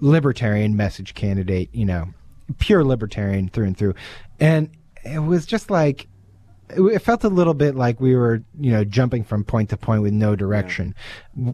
libertarian 0.00 0.76
message 0.76 1.14
candidate, 1.14 1.68
you 1.72 1.84
know, 1.84 2.06
pure 2.58 2.84
libertarian 2.84 3.48
through 3.48 3.66
and 3.66 3.76
through. 3.76 3.94
And 4.38 4.70
it 5.04 5.18
was 5.20 5.46
just 5.46 5.70
like, 5.70 6.06
it, 6.76 6.98
felt 7.00 7.24
a 7.24 7.28
little 7.28 7.54
bit 7.54 7.74
like 7.74 8.00
we 8.00 8.14
were, 8.14 8.42
you 8.58 8.72
know, 8.72 8.84
jumping 8.84 9.24
from 9.24 9.44
point 9.44 9.70
to 9.70 9.76
point 9.76 10.02
with 10.02 10.12
no 10.12 10.36
direction, 10.36 10.94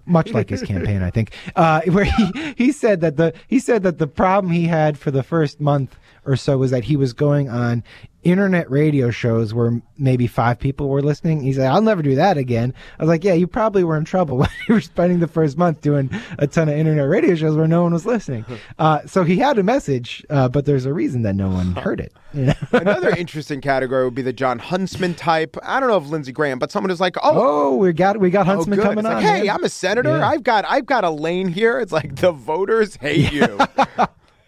much 0.06 0.32
like 0.32 0.48
his 0.48 0.62
campaign, 0.62 1.02
I 1.02 1.10
think. 1.10 1.32
Uh, 1.54 1.80
where 1.86 2.04
he 2.04 2.54
he 2.56 2.72
said 2.72 3.00
that 3.02 3.16
the 3.16 3.32
he 3.48 3.58
said 3.58 3.82
that 3.82 3.98
the 3.98 4.06
problem 4.06 4.52
he 4.52 4.64
had 4.66 4.98
for 4.98 5.10
the 5.10 5.22
first 5.22 5.60
month 5.60 5.96
or 6.24 6.36
so 6.36 6.58
was 6.58 6.70
that 6.72 6.84
he 6.84 6.96
was 6.96 7.12
going 7.12 7.48
on 7.48 7.84
internet 8.24 8.68
radio 8.68 9.08
shows 9.08 9.54
where 9.54 9.80
maybe 9.98 10.26
five 10.26 10.58
people 10.58 10.88
were 10.88 11.00
listening. 11.00 11.40
He 11.42 11.52
said, 11.52 11.68
"I'll 11.70 11.80
never 11.80 12.02
do 12.02 12.16
that 12.16 12.36
again." 12.36 12.74
I 12.98 13.04
was 13.04 13.08
like, 13.08 13.22
"Yeah, 13.22 13.34
you 13.34 13.46
probably 13.46 13.84
were 13.84 13.96
in 13.96 14.04
trouble 14.04 14.36
when 14.38 14.48
you 14.68 14.74
were 14.74 14.80
spending 14.80 15.20
the 15.20 15.28
first 15.28 15.56
month 15.56 15.80
doing 15.82 16.10
a 16.38 16.46
ton 16.48 16.68
of 16.68 16.76
internet 16.76 17.08
radio 17.08 17.36
shows 17.36 17.56
where 17.56 17.68
no 17.68 17.82
one 17.84 17.92
was 17.92 18.06
listening." 18.06 18.44
Uh, 18.78 19.00
so 19.06 19.24
he 19.24 19.38
had 19.38 19.58
a 19.58 19.62
message, 19.62 20.24
uh, 20.28 20.48
but 20.48 20.66
there's 20.66 20.84
a 20.84 20.92
reason 20.92 21.22
that 21.22 21.34
no 21.34 21.48
one 21.48 21.72
heard 21.76 21.98
it. 22.00 22.12
You 22.34 22.46
know? 22.46 22.54
Another 22.72 23.08
interesting 23.10 23.60
category 23.62 24.04
would 24.04 24.14
be 24.14 24.20
the 24.22 24.32
Jon 24.34 24.58
Huntsman 24.58 25.14
type. 25.14 25.56
I 25.62 25.80
don't 25.80 25.88
know 25.88 25.96
if 25.96 26.06
Lindsey 26.08 26.32
Graham, 26.32 26.58
but 26.58 26.70
someone 26.70 26.90
who's 26.90 27.00
like, 27.00 27.16
oh, 27.22 27.32
oh, 27.72 27.76
we 27.76 27.92
got 27.94 28.18
we 28.20 28.28
got 28.28 28.42
Oh, 28.46 28.50
Huntsman 28.52 28.76
good. 28.76 28.82
coming 28.84 28.98
It's 28.98 29.06
like, 29.06 29.16
on. 29.16 29.22
hey, 29.22 29.44
man. 29.44 29.50
I'm 29.56 29.64
a 29.66 29.68
senator. 29.68 30.16
Yeah. 30.16 30.28
I've 30.28 30.42
got 30.42 30.64
I've 30.64 30.86
got 30.86 31.04
a 31.04 31.10
lane 31.10 31.48
here. 31.48 31.78
It's 31.78 31.92
like 31.92 32.16
the 32.16 32.32
voters 32.32 32.96
hate 32.96 33.32
you. 33.32 33.58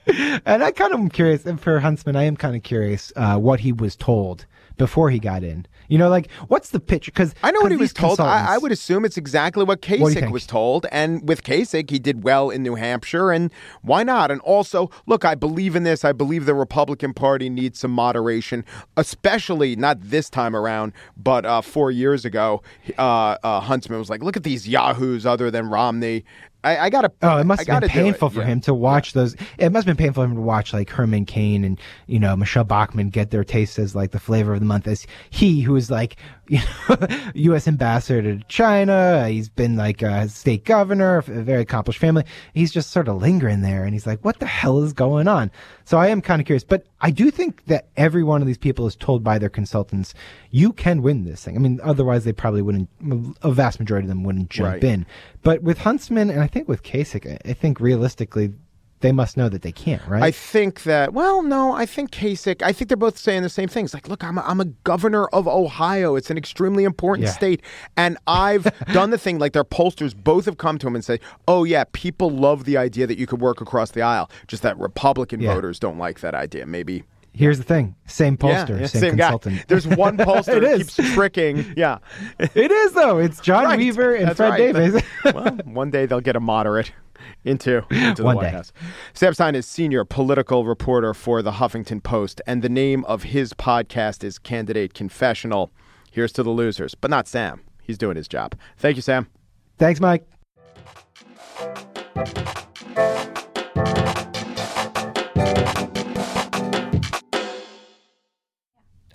and 0.47 0.65
I 0.65 0.71
kind 0.71 0.95
of 0.95 1.01
am 1.01 1.11
curious 1.11 1.45
and 1.45 1.61
for 1.61 1.81
Huntsman. 1.81 2.17
I 2.17 2.23
am 2.23 2.37
kind 2.37 2.57
of 2.57 2.63
curious 2.63 3.13
uh, 3.17 3.37
what 3.37 3.61
he 3.61 3.73
was 3.73 3.95
told 3.97 4.47
before 4.79 5.11
he 5.11 5.19
got 5.19 5.43
in. 5.45 5.67
You 5.89 5.99
know, 5.99 6.09
like 6.09 6.31
what's 6.49 6.71
the 6.71 6.81
pitch? 6.81 7.07
Because 7.07 7.35
I 7.43 7.51
know 7.51 7.61
what 7.61 7.71
he 7.71 7.77
was 7.77 7.93
told. 7.93 8.21
I, 8.21 8.55
I 8.55 8.59
would 8.59 8.73
assume 8.73 9.05
it's 9.05 9.17
exactly 9.17 9.65
what 9.65 9.69
What 9.69 9.81
Kasich 9.83 10.15
think? 10.15 10.33
was 10.33 10.47
told. 10.47 10.87
And 10.93 11.27
with 11.29 11.43
Kasich, 11.43 11.91
he 11.91 11.99
did 11.99 12.25
well 12.25 12.51
in 12.51 12.63
New 12.63 12.75
Hampshire. 12.75 13.31
And 13.33 13.51
why 13.83 14.03
not? 14.03 14.31
And 14.31 14.41
also, 14.43 14.91
look, 15.07 15.25
I 15.25 15.35
believe 15.35 15.77
in 15.77 15.83
this. 15.83 16.05
I 16.05 16.13
believe 16.13 16.47
the 16.47 16.55
Republican 16.55 17.15
Party 17.15 17.49
needs 17.49 17.79
some 17.79 17.91
moderation, 17.91 18.65
especially 18.97 19.77
not 19.77 19.99
this 20.01 20.29
time 20.31 20.55
around, 20.55 20.93
but 21.17 21.45
uh, 21.47 21.61
four 21.61 21.91
years 21.91 22.25
ago. 22.25 22.63
Uh, 22.99 23.37
uh, 23.43 23.61
Huntsman 23.61 23.99
was 23.99 24.11
like, 24.11 24.23
look 24.23 24.37
at 24.37 24.45
these 24.45 24.69
yahoos 24.69 25.25
other 25.27 25.51
than 25.51 25.69
Romney. 25.71 26.25
I, 26.69 26.85
I 26.87 26.91
got 26.91 27.03
to. 27.03 27.13
Oh, 27.23 27.39
it 27.39 27.45
must 27.45 27.67
have 27.67 27.81
been 27.81 27.89
painful 27.91 28.31
for 28.31 28.41
Yeah. 28.41 28.47
him 28.47 28.61
to 28.63 28.75
watch 28.75 29.13
those. 29.13 29.35
It 29.59 29.71
must 29.73 29.87
have 29.87 29.97
been 29.97 30.05
painful 30.05 30.23
for 30.23 30.29
him 30.29 30.35
to 30.37 30.41
watch 30.43 30.73
like 30.73 30.91
Herman 30.91 31.25
Cain 31.25 31.65
and 31.65 31.81
you 32.07 32.19
know 32.19 32.37
Michele 32.37 32.65
Bachmann 32.65 33.09
get 33.11 33.31
their 33.31 33.45
taste 33.45 33.79
as 33.79 33.95
like 33.95 34.11
the 34.11 34.21
flavor 34.21 34.55
of 34.55 34.61
the 34.61 34.67
month. 34.67 34.87
As 34.87 35.07
he, 35.31 35.61
who 35.63 35.75
is 35.77 35.91
like 35.91 36.17
you 36.49 36.61
know 36.89 36.97
U.S. 37.35 37.67
ambassador 37.69 38.23
to 38.23 38.45
China, 38.49 39.29
he's 39.29 39.49
been 39.49 39.77
like 39.77 40.03
a 40.03 40.29
state 40.29 40.65
governor, 40.65 41.19
a 41.19 41.23
very 41.23 41.63
accomplished 41.63 41.99
family. 42.01 42.25
He's 42.55 42.73
just 42.73 42.91
sort 42.91 43.09
of 43.09 43.21
lingering 43.21 43.63
there, 43.63 43.85
and 43.85 43.93
he's 43.95 44.07
like, 44.07 44.25
"What 44.25 44.39
the 44.39 44.47
hell 44.47 44.83
is 44.83 44.93
going 44.93 45.29
on?" 45.29 45.51
So 45.88 45.97
I 45.97 46.09
am 46.09 46.21
kind 46.21 46.38
of 46.38 46.45
curious, 46.45 46.64
but 46.64 46.85
I 47.00 47.11
do 47.11 47.30
think 47.30 47.64
that 47.64 47.87
every 47.97 48.23
one 48.23 48.42
of 48.42 48.47
these 48.47 48.59
people 48.59 48.87
is 48.87 48.95
told 48.95 49.25
by 49.25 49.38
their 49.38 49.49
consultants, 49.49 50.12
"You 50.50 50.75
can 50.75 51.00
win 51.00 51.25
this 51.25 51.42
thing." 51.42 51.57
I 51.57 51.61
mean, 51.61 51.80
otherwise 51.83 52.25
they 52.25 52.33
probably 52.35 52.61
wouldn't. 52.61 52.90
A 53.40 53.50
vast 53.50 53.80
majority 53.80 54.04
of 54.04 54.11
them 54.11 54.23
wouldn't 54.23 54.50
jump 54.50 54.68
Right. 54.75 54.85
in. 54.85 55.07
But 55.42 55.62
with 55.62 55.78
Huntsman 55.78 56.28
and 56.28 56.42
I 56.42 56.47
think 56.47 56.68
with 56.68 56.83
Kasich, 56.83 57.26
I- 57.26 57.38
I 57.49 57.54
think 57.54 57.80
realistically, 57.80 58.52
they 59.00 59.12
must 59.12 59.37
know 59.37 59.49
that 59.49 59.62
they 59.62 59.73
can't, 59.73 60.02
right? 60.09 60.23
I 60.23 60.31
think 60.31 60.83
that, 60.83 61.12
well, 61.12 61.43
no, 61.43 61.73
I 61.73 61.87
think 61.87 62.11
Kasich, 62.11 62.62
I 62.62 62.73
think 62.73 62.88
they're 62.88 62.97
both 62.97 63.17
saying 63.19 63.43
the 63.43 63.49
same 63.49 63.69
things. 63.69 63.95
Like, 63.95 64.09
look, 64.09 64.25
I'm 64.25 64.38
a, 64.38 64.43
I'm 64.43 64.61
a 64.61 64.64
governor 64.64 65.26
of 65.28 65.47
Ohio. 65.47 66.17
It's 66.17 66.31
an 66.31 66.37
extremely 66.37 66.85
important 66.85 67.26
Yeah. 67.26 67.33
state. 67.33 67.62
And 67.97 68.19
I've 68.26 68.64
done 68.93 69.11
the 69.11 69.19
thing, 69.19 69.38
like 69.38 69.52
their 69.52 69.64
pollsters 69.64 70.14
both 70.17 70.45
have 70.47 70.59
come 70.59 70.78
to 70.78 70.87
him 70.87 70.95
and 70.95 71.05
say, 71.05 71.21
oh, 71.47 71.64
yeah, 71.64 71.85
people 71.93 72.31
love 72.31 72.64
the 72.64 72.76
idea 72.76 73.07
that 73.07 73.19
you 73.19 73.26
could 73.26 73.40
work 73.40 73.61
across 73.61 73.93
the 73.93 74.02
aisle. 74.02 74.31
Just 74.49 74.62
that 74.62 74.76
Republican 74.78 75.40
Yeah. 75.40 75.55
voters 75.55 75.78
don't 75.78 75.99
like 75.99 76.21
that 76.21 76.35
idea. 76.35 76.67
Maybe. 76.67 77.05
Here's 77.35 77.59
the 77.59 77.62
thing: 77.64 77.95
same 78.07 78.37
Yeah, 78.43 78.64
pollster, 78.67 78.81
yeah, 78.81 78.87
same, 78.87 79.14
guy. 79.14 79.29
consultant. 79.29 79.64
There's 79.68 79.87
one 79.87 80.16
pollster 80.16 80.61
that 80.61 80.79
keeps 80.79 80.96
tricking. 81.14 81.73
Yeah. 81.77 81.99
it 82.40 82.73
is 82.73 82.92
though. 82.94 83.18
It's 83.18 83.38
John 83.40 83.64
Right. 83.64 83.79
Weaver 83.79 84.14
and 84.16 84.27
That's 84.27 84.38
Fred 84.38 84.49
right. 84.49 84.59
Davis. 84.75 85.03
well, 85.25 85.53
one 85.64 85.90
day 85.92 86.07
they'll 86.07 86.20
get 86.20 86.35
a 86.35 86.40
moderate 86.40 86.90
into, 87.45 87.85
into 87.91 88.23
the 88.23 88.25
White 88.25 88.41
day. 88.41 88.51
House. 88.51 88.73
Sam 89.14 89.35
Stein 89.35 89.55
is 89.55 89.67
senior 89.67 90.05
political 90.05 90.64
reporter 90.64 91.14
for 91.14 91.43
the 91.43 91.53
Huffington 91.53 92.03
Post, 92.03 92.41
and 92.47 92.62
the 92.62 92.69
name 92.69 93.05
of 93.05 93.25
his 93.25 93.53
podcast 93.53 94.25
is 94.25 94.38
Candidate 94.38 94.95
Confessional. 94.95 95.71
Here's 96.11 96.33
to 96.33 96.43
the 96.43 96.51
losers, 96.51 96.95
but 96.95 97.11
not 97.11 97.29
Sam. 97.29 97.61
He's 97.83 97.99
doing 97.99 98.17
his 98.17 98.29
job. 98.29 98.55
Thank 98.77 98.97
you, 98.97 99.03
Sam. 99.03 99.29
Thanks, 99.79 100.01
Mike. 100.01 100.27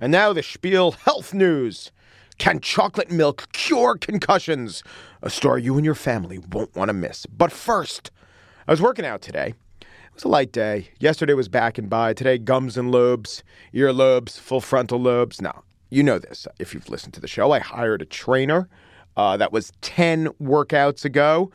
And 0.04 0.12
now 0.12 0.34
the 0.34 0.44
Spiel 0.44 0.92
health 0.92 1.34
news. 1.34 1.92
Can 2.44 2.60
chocolate 2.60 3.10
milk 3.10 3.50
cure 3.54 3.96
concussions? 3.96 4.84
A 5.22 5.30
story 5.30 5.64
you 5.64 5.78
and 5.78 5.86
your 5.86 5.96
family 5.96 6.40
won't 6.40 6.76
want 6.76 6.90
to 6.90 6.94
miss. 6.94 7.26
But 7.26 7.54
first, 7.54 8.12
I 8.68 8.72
was 8.74 8.82
working 8.82 9.06
out 9.06 9.22
today. 9.22 9.54
It 9.80 10.14
was 10.14 10.26
a 10.26 10.28
light 10.28 10.52
day. 10.52 10.90
Yesterday 11.00 11.36
was 11.36 11.48
back 11.48 11.78
and 11.78 11.90
by. 11.90 12.12
Today, 12.12 12.38
gums 12.38 12.76
and 12.78 12.92
lobes, 12.92 13.46
ear 13.72 13.94
lobes, 13.94 14.38
full 14.38 14.60
frontal 14.60 15.00
lobes. 15.00 15.42
Now, 15.42 15.64
you 15.90 16.04
know 16.04 16.20
this 16.20 16.46
if 16.60 16.74
you've 16.74 16.90
listened 16.90 17.14
to 17.14 17.22
the 17.22 17.30
show. 17.30 17.54
I 17.54 17.60
hired 17.60 18.02
a 18.02 18.06
trainer. 18.06 18.68
Uh, 19.16 19.38
that 19.38 19.54
was 19.54 19.72
10 19.80 20.28
workouts 20.42 21.06
ago. 21.06 21.50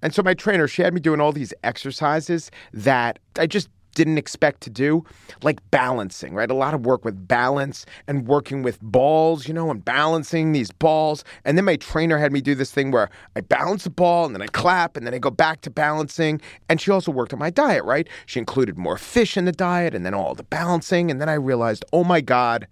And 0.00 0.14
so 0.14 0.22
my 0.22 0.32
trainer, 0.32 0.66
she 0.66 0.80
had 0.80 0.94
me 0.94 1.00
doing 1.00 1.20
all 1.20 1.32
these 1.32 1.52
exercises 1.64 2.50
that 2.72 3.18
I 3.36 3.46
just 3.46 3.68
didn't 3.94 4.18
expect 4.18 4.60
to 4.62 4.70
do, 4.70 5.04
like 5.42 5.58
balancing, 5.70 6.34
right? 6.34 6.50
A 6.50 6.54
lot 6.54 6.74
of 6.74 6.86
work 6.86 7.04
with 7.04 7.26
balance 7.28 7.86
and 8.06 8.26
working 8.26 8.62
with 8.62 8.80
balls, 8.80 9.48
you 9.48 9.54
know, 9.54 9.70
and 9.70 9.84
balancing 9.84 10.52
these 10.52 10.70
balls. 10.70 11.24
And 11.44 11.56
then 11.56 11.64
my 11.64 11.76
trainer 11.76 12.18
had 12.18 12.32
me 12.32 12.40
do 12.40 12.54
this 12.54 12.70
thing 12.70 12.90
where 12.90 13.10
I 13.36 13.40
balance 13.40 13.84
the 13.84 13.90
ball 13.90 14.26
and 14.26 14.34
then 14.34 14.42
I 14.42 14.46
clap 14.46 14.96
and 14.96 15.06
then 15.06 15.14
I 15.14 15.18
go 15.18 15.30
back 15.30 15.60
to 15.62 15.70
balancing. 15.70 16.40
And 16.68 16.80
she 16.80 16.90
also 16.90 17.10
worked 17.10 17.32
on 17.32 17.38
my 17.38 17.50
diet, 17.50 17.84
right? 17.84 18.08
She 18.26 18.38
included 18.38 18.78
more 18.78 18.98
fish 18.98 19.36
in 19.36 19.44
the 19.44 19.52
diet 19.52 19.94
and 19.94 20.04
then 20.04 20.14
all 20.14 20.34
the 20.34 20.44
balancing. 20.44 21.10
And 21.10 21.20
then 21.20 21.28
I 21.28 21.34
realized, 21.34 21.84
oh 21.92 22.04
my 22.04 22.20
God, 22.20 22.66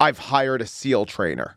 I've 0.00 0.18
hired 0.18 0.62
a 0.62 0.66
SEAL 0.66 1.06
trainer. 1.06 1.56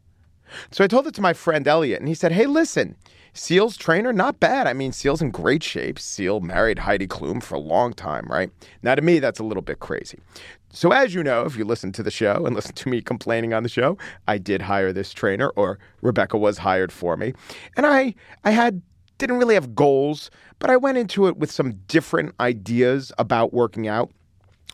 So 0.72 0.84
I 0.84 0.88
told 0.88 1.08
it 1.08 1.14
to 1.16 1.22
my 1.22 1.34
friend 1.34 1.68
Elliot, 1.68 2.00
and 2.00 2.08
he 2.08 2.14
said, 2.14 2.32
Hey, 2.32 2.46
listen, 2.46 2.96
Seal's 3.34 3.78
trainer, 3.78 4.12
not 4.12 4.40
bad. 4.40 4.68
I 4.68 4.74
mean, 4.74 4.92
Seal's 4.92 5.22
in 5.22 5.32
great 5.32 5.64
shape. 5.64 5.98
Seal 5.98 6.42
married 6.42 6.80
Heidi 6.80 7.08
Klum 7.08 7.42
for 7.42 7.56
a 7.56 7.60
long 7.60 7.94
time, 7.94 8.26
right? 8.28 8.52
Now, 8.84 8.96
to 8.96 9.02
me, 9.02 9.20
that's 9.20 9.40
a 9.40 9.44
little 9.44 9.62
bit 9.62 9.80
crazy. 9.80 10.20
So, 10.74 10.92
as 10.92 11.14
you 11.14 11.24
know, 11.24 11.46
if 11.46 11.56
you 11.56 11.64
listen 11.64 11.92
to 11.94 12.04
the 12.04 12.12
show 12.12 12.46
and 12.46 12.56
listen 12.56 12.76
to 12.76 12.90
me 12.90 13.02
complaining 13.02 13.54
on 13.54 13.64
the 13.64 13.70
show, 13.70 13.98
I 14.28 14.38
did 14.38 14.62
hire 14.62 14.92
this 14.92 15.14
trainer, 15.14 15.50
or 15.50 15.80
Rebecca 16.02 16.38
was 16.38 16.58
hired 16.58 16.92
for 16.92 17.16
me. 17.16 17.34
And 17.78 17.86
I, 17.86 18.16
I 18.44 18.52
had 18.52 18.82
didn't 19.18 19.38
really 19.38 19.54
have 19.54 19.76
goals, 19.76 20.32
but 20.58 20.72
I 20.72 20.78
went 20.78 20.98
into 20.98 21.28
it 21.28 21.38
with 21.38 21.52
some 21.52 21.74
different 21.88 22.34
ideas 22.40 23.12
about 23.20 23.54
working 23.54 23.88
out 23.88 24.12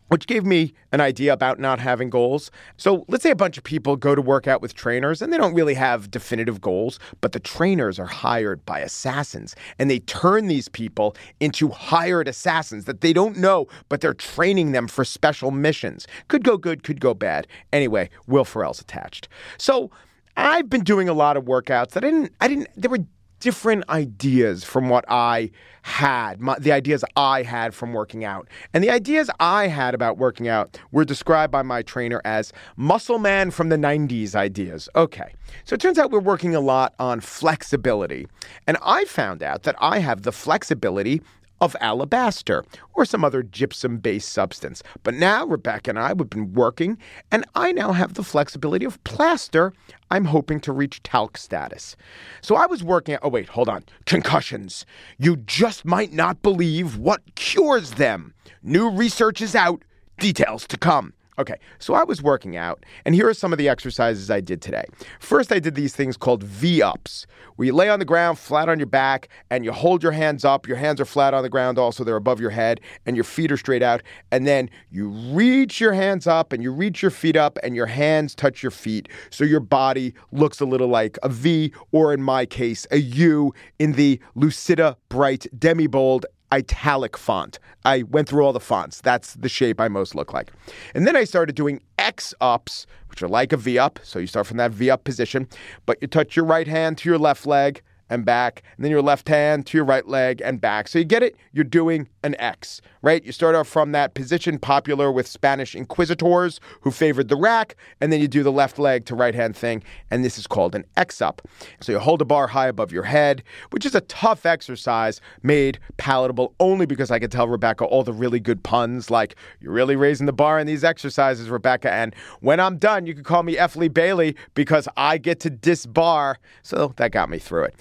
which 0.08 0.28
gave 0.28 0.46
me 0.46 0.74
an 0.92 1.02
idea 1.02 1.34
about 1.34 1.60
not 1.60 1.80
having 1.80 2.10
goals. 2.10 2.52
So 2.78 3.06
let's 3.08 3.24
say 3.24 3.32
a 3.32 3.36
bunch 3.36 3.58
of 3.58 3.64
people 3.64 3.96
go 3.96 4.16
to 4.16 4.22
work 4.22 4.48
out 4.48 4.62
with 4.62 4.74
trainers 4.74 5.22
and 5.22 5.32
they 5.32 5.38
don't 5.38 5.54
really 5.54 5.74
have 5.74 6.12
definitive 6.12 6.62
goals, 6.62 7.00
but 7.22 7.32
the 7.32 7.40
trainers 7.40 8.00
are 8.00 8.06
hired 8.06 8.66
by 8.66 8.80
assassins 8.80 9.56
and 9.80 9.90
they 9.90 10.00
turn 10.00 10.48
these 10.48 10.70
people 10.70 11.16
into 11.40 11.70
hired 11.70 12.28
assassins 12.28 12.86
that 12.86 13.02
they 13.02 13.14
don't 13.14 13.38
know, 13.38 13.68
but 13.90 14.02
they're 14.02 14.14
training 14.14 14.72
them 14.72 14.88
for 14.88 15.04
special 15.04 15.52
missions. 15.52 16.08
Could 16.28 16.44
go 16.44 16.58
good, 16.58 16.84
could 16.84 17.00
go 17.02 17.14
bad. 17.14 17.48
Anyway, 17.74 18.10
Will 18.28 18.46
Ferrell's 18.46 18.82
attached. 18.82 19.28
So 19.58 19.92
I've 20.36 20.70
been 20.70 20.84
doing 20.84 21.10
a 21.10 21.14
lot 21.14 21.36
of 21.36 21.46
workouts 21.46 21.92
that 21.92 22.04
I 22.04 22.12
didn't, 22.12 22.32
I 22.40 22.48
didn't, 22.48 22.70
there 22.76 22.92
were 22.92 23.06
different 23.40 23.88
ideas 23.90 24.64
from 24.64 24.90
what 24.90 25.06
I 25.08 25.52
had, 25.84 26.42
my, 26.42 26.58
the 26.60 26.72
ideas 26.72 27.06
I 27.16 27.44
had 27.44 27.74
from 27.74 27.94
working 27.94 28.26
out. 28.26 28.50
And 28.74 28.84
the 28.84 28.90
ideas 28.90 29.30
I 29.40 29.68
had 29.68 29.94
about 29.94 30.18
working 30.18 30.48
out 30.48 30.78
were 30.92 31.06
described 31.06 31.52
by 31.52 31.62
my 31.62 31.82
trainer 31.82 32.22
as 32.26 32.52
muscle 32.76 33.20
man 33.20 33.52
from 33.52 33.70
the 33.70 33.78
90s 33.78 34.36
ideas. 34.36 34.90
Okay. 34.96 35.34
So 35.64 35.76
it 35.76 35.82
turns 35.82 35.98
out 35.98 36.12
we're 36.12 36.20
working 36.20 36.56
a 36.56 36.60
lot 36.60 36.94
on 37.00 37.22
flexibility. 37.22 38.28
And 38.66 38.78
I 38.84 39.06
found 39.06 39.42
out 39.42 39.64
that 39.64 39.76
I 39.80 40.00
have 40.00 40.24
the 40.24 40.32
flexibility 40.32 41.22
of 41.60 41.76
alabaster 41.80 42.64
or 42.94 43.06
some 43.06 43.24
other 43.24 43.44
gypsum 43.44 43.98
based 43.98 44.30
substance. 44.30 44.84
But 45.04 45.14
now 45.14 45.46
Rebecca 45.46 45.92
and 45.92 46.00
I 46.00 46.10
have 46.10 46.30
been 46.30 46.54
working, 46.54 46.98
and 47.32 47.46
I 47.56 47.72
now 47.72 47.92
have 47.94 48.14
the 48.14 48.24
flexibility 48.24 48.86
of 48.86 49.04
plaster. 49.04 49.74
I'm 50.12 50.26
hoping 50.26 50.60
to 50.62 50.72
reach 50.72 51.04
talc 51.04 51.38
status. 51.38 51.96
So 52.42 52.56
I 52.56 52.66
was 52.66 52.84
working 52.84 53.16
at, 53.16 53.22
oh, 53.24 53.30
wait, 53.30 53.50
hold 53.50 53.70
on. 53.70 53.84
Concussions. 54.06 54.86
You 55.18 55.38
just 55.38 55.86
might 55.86 56.14
not 56.14 56.42
believe 56.42 56.98
what 56.98 57.22
cures 57.36 57.92
them. 57.92 58.34
New 58.64 58.90
research 58.90 59.42
is 59.42 59.56
out, 59.56 59.84
details 60.20 60.68
to 60.68 60.78
come. 60.78 61.14
Okay, 61.40 61.58
so 61.78 61.94
I 61.94 62.04
was 62.04 62.24
working 62.24 62.58
out, 62.58 62.84
and 63.06 63.14
here 63.14 63.30
are 63.30 63.34
some 63.34 63.52
of 63.52 63.60
the 63.60 63.70
exercises 63.70 64.32
I 64.32 64.42
did 64.42 64.60
today. 64.60 64.86
First, 65.20 65.52
I 65.52 65.60
did 65.60 65.76
these 65.76 65.96
things 65.96 66.18
called 66.18 66.42
V 66.42 66.82
ups, 66.82 67.28
where 67.58 67.68
you 67.68 67.76
lay 67.76 67.90
on 67.90 68.00
the 68.00 68.06
ground 68.06 68.40
flat 68.40 68.70
on 68.70 68.80
your 68.80 68.88
back 68.88 69.30
and 69.52 69.64
you 69.64 69.72
hold 69.72 70.02
your 70.02 70.14
hands 70.14 70.44
up. 70.44 70.68
Your 70.68 70.78
hands 70.78 71.00
are 71.00 71.06
flat 71.06 71.36
on 71.36 71.44
the 71.44 71.50
ground, 71.50 71.78
also, 71.78 72.04
they're 72.04 72.16
above 72.16 72.40
your 72.40 72.50
head, 72.50 72.82
and 73.06 73.16
your 73.16 73.24
feet 73.24 73.52
are 73.52 73.58
straight 73.58 73.84
out. 73.84 74.02
And 74.32 74.48
then 74.48 74.68
you 74.90 75.10
reach 75.10 75.80
your 75.80 75.94
hands 75.94 76.26
up 76.26 76.54
and 76.54 76.64
you 76.64 76.72
reach 76.72 77.04
your 77.04 77.12
feet 77.12 77.36
up, 77.36 77.60
and 77.62 77.76
your 77.76 77.86
hands 77.86 78.34
touch 78.34 78.64
your 78.64 78.72
feet. 78.72 79.08
So 79.30 79.44
your 79.44 79.60
body 79.60 80.16
looks 80.32 80.60
a 80.60 80.66
little 80.66 80.88
like 80.88 81.20
a 81.22 81.30
V, 81.30 81.72
or 81.92 82.14
in 82.14 82.24
my 82.24 82.48
case, 82.48 82.88
a 82.90 82.98
U 82.98 83.54
in 83.78 83.92
the 83.92 84.20
Lucida 84.34 84.98
Bright 85.10 85.46
Demi 85.60 85.86
Bold 85.86 86.26
italic 86.52 87.18
font. 87.18 87.60
I 87.86 88.04
went 88.04 88.28
through 88.30 88.46
all 88.46 88.54
the 88.54 88.60
fonts. 88.60 89.02
That's 89.02 89.34
the 89.36 89.50
shape 89.50 89.80
I 89.80 89.88
most 89.88 90.16
look 90.16 90.34
like. 90.34 90.52
And 90.96 91.08
then 91.08 91.16
I 91.16 91.24
started 91.24 91.56
doing 91.56 91.82
X 91.98 92.34
ups, 92.42 92.86
which 93.10 93.22
are 93.22 93.28
like 93.28 93.54
a 93.54 93.58
V 93.58 93.78
up. 93.78 94.00
So 94.04 94.20
you 94.20 94.28
start 94.28 94.48
from 94.48 94.58
that 94.58 94.72
V 94.72 94.90
up 94.90 95.04
position, 95.04 95.48
but 95.86 95.98
you 96.02 96.08
touch 96.08 96.36
your 96.36 96.46
right 96.46 96.68
hand 96.68 96.98
to 97.00 97.10
your 97.10 97.18
left 97.18 97.46
leg 97.46 97.82
and 98.10 98.26
back, 98.26 98.64
and 98.76 98.84
then 98.84 98.92
your 98.92 99.02
left 99.02 99.28
hand 99.28 99.66
to 99.68 99.78
your 99.78 99.86
right 99.86 100.08
leg 100.08 100.42
and 100.44 100.62
back. 100.62 100.88
So 100.88 101.00
you 101.00 101.06
get 101.06 101.24
it? 101.24 101.36
You're 101.52 101.64
doing 101.64 102.08
an 102.24 102.36
X, 102.40 102.82
right? 103.02 103.24
You 103.24 103.32
start 103.32 103.56
off 103.56 103.68
from 103.68 103.92
that 103.92 104.14
position 104.14 104.60
popular 104.60 105.12
with 105.12 105.28
Spanish 105.28 105.76
inquisitors 105.76 106.60
who 106.82 106.92
favored 106.92 107.28
the 107.28 107.36
rack, 107.36 107.76
and 108.02 108.12
then 108.12 108.20
you 108.20 108.28
do 108.28 108.44
the 108.44 108.52
left 108.52 108.80
leg 108.80 109.06
to 109.06 109.16
right 109.16 109.36
hand 109.36 109.56
thing, 109.56 109.84
and 110.12 110.24
this 110.24 110.38
is 110.38 110.48
called 110.48 110.76
an 110.76 110.86
X 110.96 111.22
up. 111.22 111.42
So 111.82 111.92
you 111.92 112.00
hold 112.00 112.22
a 112.22 112.26
bar 112.26 112.48
high 112.48 112.68
above 112.68 112.92
your 112.92 113.04
head, 113.04 113.44
which 113.72 113.86
is 113.86 113.96
a 113.96 114.02
tough 114.02 114.46
exercise 114.46 115.22
made 115.44 115.80
palatable 115.98 116.54
only 116.60 116.86
because 116.86 117.12
I 117.12 117.20
could 117.20 117.32
tell 117.32 117.48
Rebecca 117.48 117.86
all 117.86 118.04
the 118.04 118.14
really 118.14 118.40
good 118.40 118.64
puns, 118.64 119.10
like, 119.10 119.36
you're 119.60 119.74
really 119.74 119.96
raising 119.96 120.26
the 120.26 120.34
bar 120.34 120.60
in 120.60 120.68
these 120.68 120.84
exercises, 120.84 121.50
Rebecca, 121.50 121.92
and 121.92 122.16
when 122.42 122.60
I'm 122.60 122.78
done, 122.78 123.06
you 123.06 123.14
can 123.14 123.24
call 123.24 123.44
me 123.44 123.58
F. 123.58 123.76
Lee 123.76 123.88
Bailey 123.88 124.36
because 124.54 124.88
I 124.98 125.18
get 125.18 125.40
to 125.42 125.50
disbar. 125.50 126.36
So 126.64 126.94
that 126.98 127.12
got 127.12 127.30
me 127.30 127.40
through 127.40 127.66
it. 127.66 127.76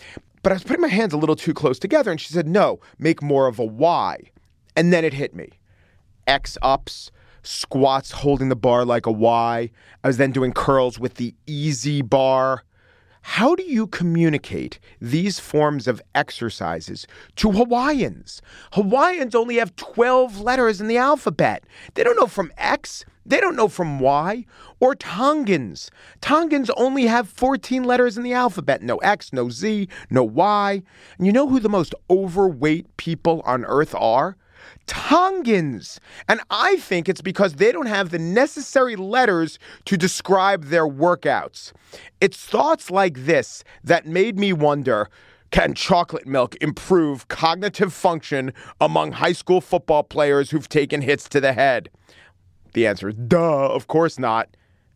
But 0.46 0.52
I 0.52 0.54
was 0.54 0.62
putting 0.62 0.82
my 0.82 0.86
hands 0.86 1.12
a 1.12 1.16
little 1.16 1.34
too 1.34 1.52
close 1.52 1.76
together, 1.76 2.08
and 2.08 2.20
she 2.20 2.32
said, 2.32 2.46
no, 2.46 2.78
make 3.00 3.20
more 3.20 3.48
of 3.48 3.58
a 3.58 3.64
Y. 3.64 4.30
And 4.76 4.92
then 4.92 5.04
it 5.04 5.12
hit 5.12 5.34
me 5.34 5.50
X 6.28 6.56
ups, 6.62 7.10
squats 7.42 8.12
holding 8.12 8.48
the 8.48 8.54
bar 8.54 8.84
like 8.84 9.06
a 9.06 9.10
Y. 9.10 9.72
I 10.04 10.06
was 10.06 10.18
then 10.18 10.30
doing 10.30 10.52
curls 10.52 11.00
with 11.00 11.14
the 11.14 11.34
EZ 11.48 12.02
bar. 12.02 12.62
How 13.30 13.56
do 13.56 13.64
you 13.64 13.88
communicate 13.88 14.78
these 15.00 15.40
forms 15.40 15.88
of 15.88 16.00
exercises 16.14 17.08
to 17.34 17.50
Hawaiians? 17.50 18.40
Hawaiians 18.74 19.34
only 19.34 19.56
have 19.56 19.74
12 19.74 20.40
letters 20.40 20.80
in 20.80 20.86
the 20.86 20.96
alphabet. 20.96 21.64
They 21.94 22.04
don't 22.04 22.16
know 22.16 22.28
from 22.28 22.52
X, 22.56 23.04
they 23.26 23.40
don't 23.40 23.56
know 23.56 23.66
from 23.66 23.98
Y, 23.98 24.46
or 24.78 24.94
Tongans. 24.94 25.90
Tongans 26.20 26.70
only 26.76 27.06
have 27.06 27.28
14 27.28 27.82
letters 27.82 28.16
in 28.16 28.22
the 28.22 28.32
alphabet 28.32 28.80
no 28.80 28.98
X, 28.98 29.32
no 29.32 29.50
Z, 29.50 29.88
no 30.08 30.22
Y. 30.22 30.82
And 31.18 31.26
you 31.26 31.32
know 31.32 31.48
who 31.48 31.58
the 31.58 31.68
most 31.68 31.96
overweight 32.08 32.96
people 32.96 33.42
on 33.44 33.64
earth 33.64 33.94
are? 33.96 34.36
Tongans. 34.86 36.00
And 36.28 36.40
I 36.50 36.76
think 36.76 37.08
it's 37.08 37.20
because 37.20 37.54
they 37.54 37.72
don't 37.72 37.86
have 37.86 38.10
the 38.10 38.18
necessary 38.18 38.96
letters 38.96 39.58
to 39.86 39.96
describe 39.96 40.66
their 40.66 40.86
workouts. 40.86 41.72
It's 42.20 42.38
thoughts 42.38 42.90
like 42.90 43.24
this 43.24 43.64
that 43.84 44.06
made 44.06 44.38
me 44.38 44.52
wonder 44.52 45.08
can 45.50 45.74
chocolate 45.74 46.26
milk 46.26 46.56
improve 46.60 47.28
cognitive 47.28 47.92
function 47.92 48.52
among 48.80 49.12
high 49.12 49.32
school 49.32 49.60
football 49.60 50.02
players 50.02 50.50
who've 50.50 50.68
taken 50.68 51.00
hits 51.00 51.28
to 51.28 51.40
the 51.40 51.52
head? 51.52 51.88
The 52.74 52.86
answer 52.86 53.08
is 53.08 53.14
duh, 53.14 53.68
of 53.68 53.86
course 53.86 54.18
not. 54.18 54.48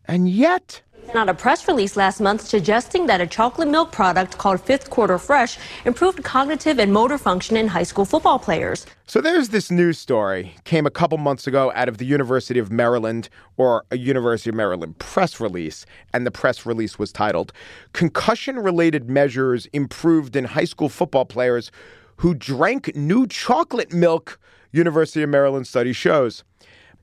And 0.05 0.29
yet, 0.29 0.81
out 1.15 1.29
a 1.29 1.33
press 1.33 1.67
release 1.67 1.97
last 1.97 2.21
month 2.21 2.41
suggesting 2.41 3.05
that 3.07 3.21
a 3.21 3.27
chocolate 3.27 3.67
milk 3.67 3.91
product 3.91 4.37
called 4.37 4.61
Fifth 4.61 4.89
Quarter 4.89 5.17
Fresh 5.17 5.57
improved 5.85 6.23
cognitive 6.23 6.79
and 6.79 6.93
motor 6.93 7.17
function 7.17 7.57
in 7.57 7.67
high 7.67 7.83
school 7.83 8.05
football 8.05 8.39
players. 8.39 8.85
So 9.07 9.19
there's 9.19 9.49
this 9.49 9.69
news 9.69 9.97
story 9.97 10.55
came 10.63 10.85
a 10.85 10.91
couple 10.91 11.17
months 11.17 11.47
ago 11.47 11.71
out 11.75 11.89
of 11.89 11.97
the 11.97 12.05
University 12.05 12.59
of 12.59 12.71
Maryland 12.71 13.29
or 13.57 13.83
a 13.91 13.97
University 13.97 14.49
of 14.49 14.55
Maryland 14.55 14.97
press 14.99 15.39
release 15.39 15.85
and 16.13 16.25
the 16.25 16.31
press 16.31 16.65
release 16.65 16.97
was 16.97 17.11
titled 17.11 17.51
Concussion 17.93 18.57
related 18.57 19.09
measures 19.09 19.65
improved 19.67 20.35
in 20.35 20.45
high 20.45 20.65
school 20.65 20.89
football 20.89 21.25
players 21.25 21.71
who 22.17 22.33
drank 22.33 22.95
new 22.95 23.27
chocolate 23.27 23.91
milk 23.91 24.39
University 24.71 25.23
of 25.23 25.29
Maryland 25.29 25.67
study 25.67 25.91
shows. 25.91 26.43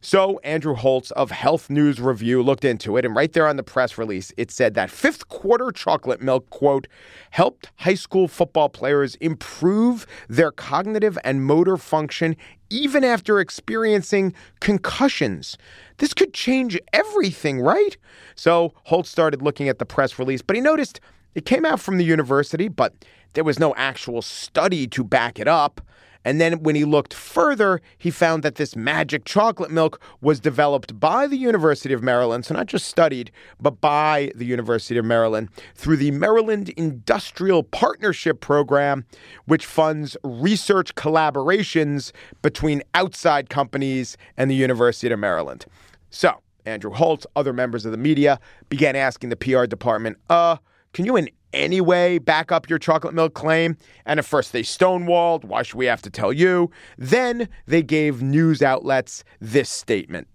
So, 0.01 0.39
Andrew 0.45 0.75
Holtz 0.75 1.11
of 1.13 1.33
Health 1.33 1.69
News 1.69 2.01
Review 2.01 2.41
looked 2.41 2.65
into 2.65 2.97
it, 2.97 3.05
and 3.05 3.17
right 3.17 3.33
there 3.33 3.49
on 3.49 3.57
the 3.57 3.65
press 3.65 3.99
release, 3.99 4.33
it 4.37 4.53
said 4.53 4.75
that 4.75 4.91
fifth 4.91 5.29
quarter 5.29 5.73
chocolate 5.73 6.23
milk, 6.23 6.49
quote, 6.51 6.87
helped 7.31 7.73
high 7.77 7.95
school 7.95 8.29
football 8.29 8.69
players 8.69 9.17
improve 9.17 10.07
their 10.29 10.53
cognitive 10.53 11.19
and 11.25 11.45
motor 11.45 11.77
function 11.77 12.37
even 12.71 13.03
after 13.03 13.41
experiencing 13.41 14.33
concussions. 14.61 15.59
This 15.97 16.15
could 16.15 16.33
change 16.33 16.79
everything, 16.93 17.61
right? 17.61 17.97
So, 18.37 18.75
Holtz 18.85 19.11
started 19.11 19.43
looking 19.43 19.69
at 19.69 19.81
the 19.81 19.87
press 19.87 20.17
release, 20.17 20.43
but 20.43 20.55
he 20.55 20.63
noticed 20.63 21.01
it 21.35 21.45
came 21.45 21.65
out 21.65 21.81
from 21.81 21.99
the 21.99 22.05
university, 22.05 22.69
but 22.69 22.95
there 23.33 23.45
was 23.45 23.59
no 23.59 23.75
actual 23.75 24.23
study 24.23 24.87
to 24.87 25.03
back 25.03 25.41
it 25.41 25.49
up. 25.49 25.81
And 26.25 26.41
then 26.41 26.63
when 26.63 26.75
he 26.75 26.85
looked 26.85 27.15
further, 27.15 27.81
he 27.97 28.11
found 28.11 28.43
that 28.43 28.57
this 28.57 28.77
magic 28.77 29.25
chocolate 29.25 29.71
milk 29.71 30.01
was 30.21 30.41
developed 30.41 30.99
by 30.99 31.27
the 31.27 31.37
University 31.37 31.95
of 31.95 32.03
Maryland. 32.03 32.45
So 32.45 32.55
not 32.55 32.67
just 32.67 32.87
studied, 32.87 33.31
but 33.61 33.81
by 33.81 34.33
the 34.35 34.45
University 34.45 34.99
of 34.99 35.05
Maryland 35.05 35.49
through 35.75 35.97
the 35.97 36.11
Maryland 36.11 36.71
Industrial 36.71 37.63
Partnership 37.63 38.41
Program, 38.41 39.05
which 39.47 39.65
funds 39.65 40.17
research 40.23 40.95
collaborations 40.95 42.13
between 42.43 42.83
outside 42.95 43.49
companies 43.49 44.17
and 44.37 44.51
the 44.51 44.55
University 44.55 45.13
of 45.13 45.19
Maryland. 45.19 45.67
So 46.11 46.41
Andrew 46.67 46.93
Holtz, 46.93 47.27
other 47.35 47.53
members 47.53 47.85
of 47.87 47.93
the 47.93 47.99
media 47.99 48.39
began 48.69 48.95
asking 48.97 49.31
the 49.31 49.37
PR 49.37 49.65
department, 49.65 50.19
uh, 50.29 50.57
can 50.93 51.05
you 51.05 51.17
in 51.17 51.29
any 51.53 51.81
way 51.81 52.19
back 52.19 52.53
up 52.53 52.69
your 52.69 52.79
chocolate 52.79 53.15
milk 53.15 53.35
claim? 53.35 53.77
And 54.05 54.19
at 54.19 54.27
first 54.27 54.53
they 54.53 54.63
stonewalled. 54.63 55.45
Why 55.45 55.63
should 55.63 55.77
we 55.77 55.87
have 55.87 56.03
to 56.03 56.11
tell 56.11 56.33
you? 56.33 56.71
Then 56.97 57.49
they 57.67 57.83
gave 57.83 58.23
news 58.23 58.63
outlets 58.63 59.25
this 59.41 59.71
statement. 59.71 60.29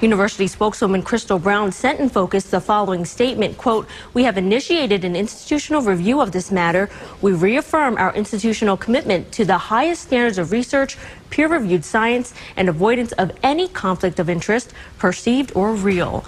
University 0.00 0.48
spokeswoman 0.48 1.00
Crystal 1.00 1.38
Brown 1.38 1.70
sent 1.70 2.00
in 2.00 2.08
focus 2.08 2.50
the 2.50 2.60
following 2.60 3.04
statement, 3.04 3.56
quote, 3.56 3.86
we 4.14 4.24
have 4.24 4.36
initiated 4.36 5.04
an 5.04 5.14
institutional 5.14 5.80
review 5.80 6.20
of 6.20 6.32
this 6.32 6.50
matter. 6.50 6.90
We 7.22 7.32
reaffirm 7.32 7.96
our 7.96 8.12
institutional 8.14 8.76
commitment 8.76 9.30
to 9.32 9.44
the 9.44 9.58
highest 9.58 10.02
standards 10.02 10.38
of 10.38 10.50
research, 10.50 10.98
peer-reviewed 11.30 11.84
science, 11.84 12.34
and 12.56 12.68
avoidance 12.68 13.12
of 13.12 13.30
any 13.44 13.68
conflict 13.68 14.18
of 14.18 14.28
interest, 14.28 14.72
perceived 14.98 15.52
or 15.54 15.74
real. 15.74 16.24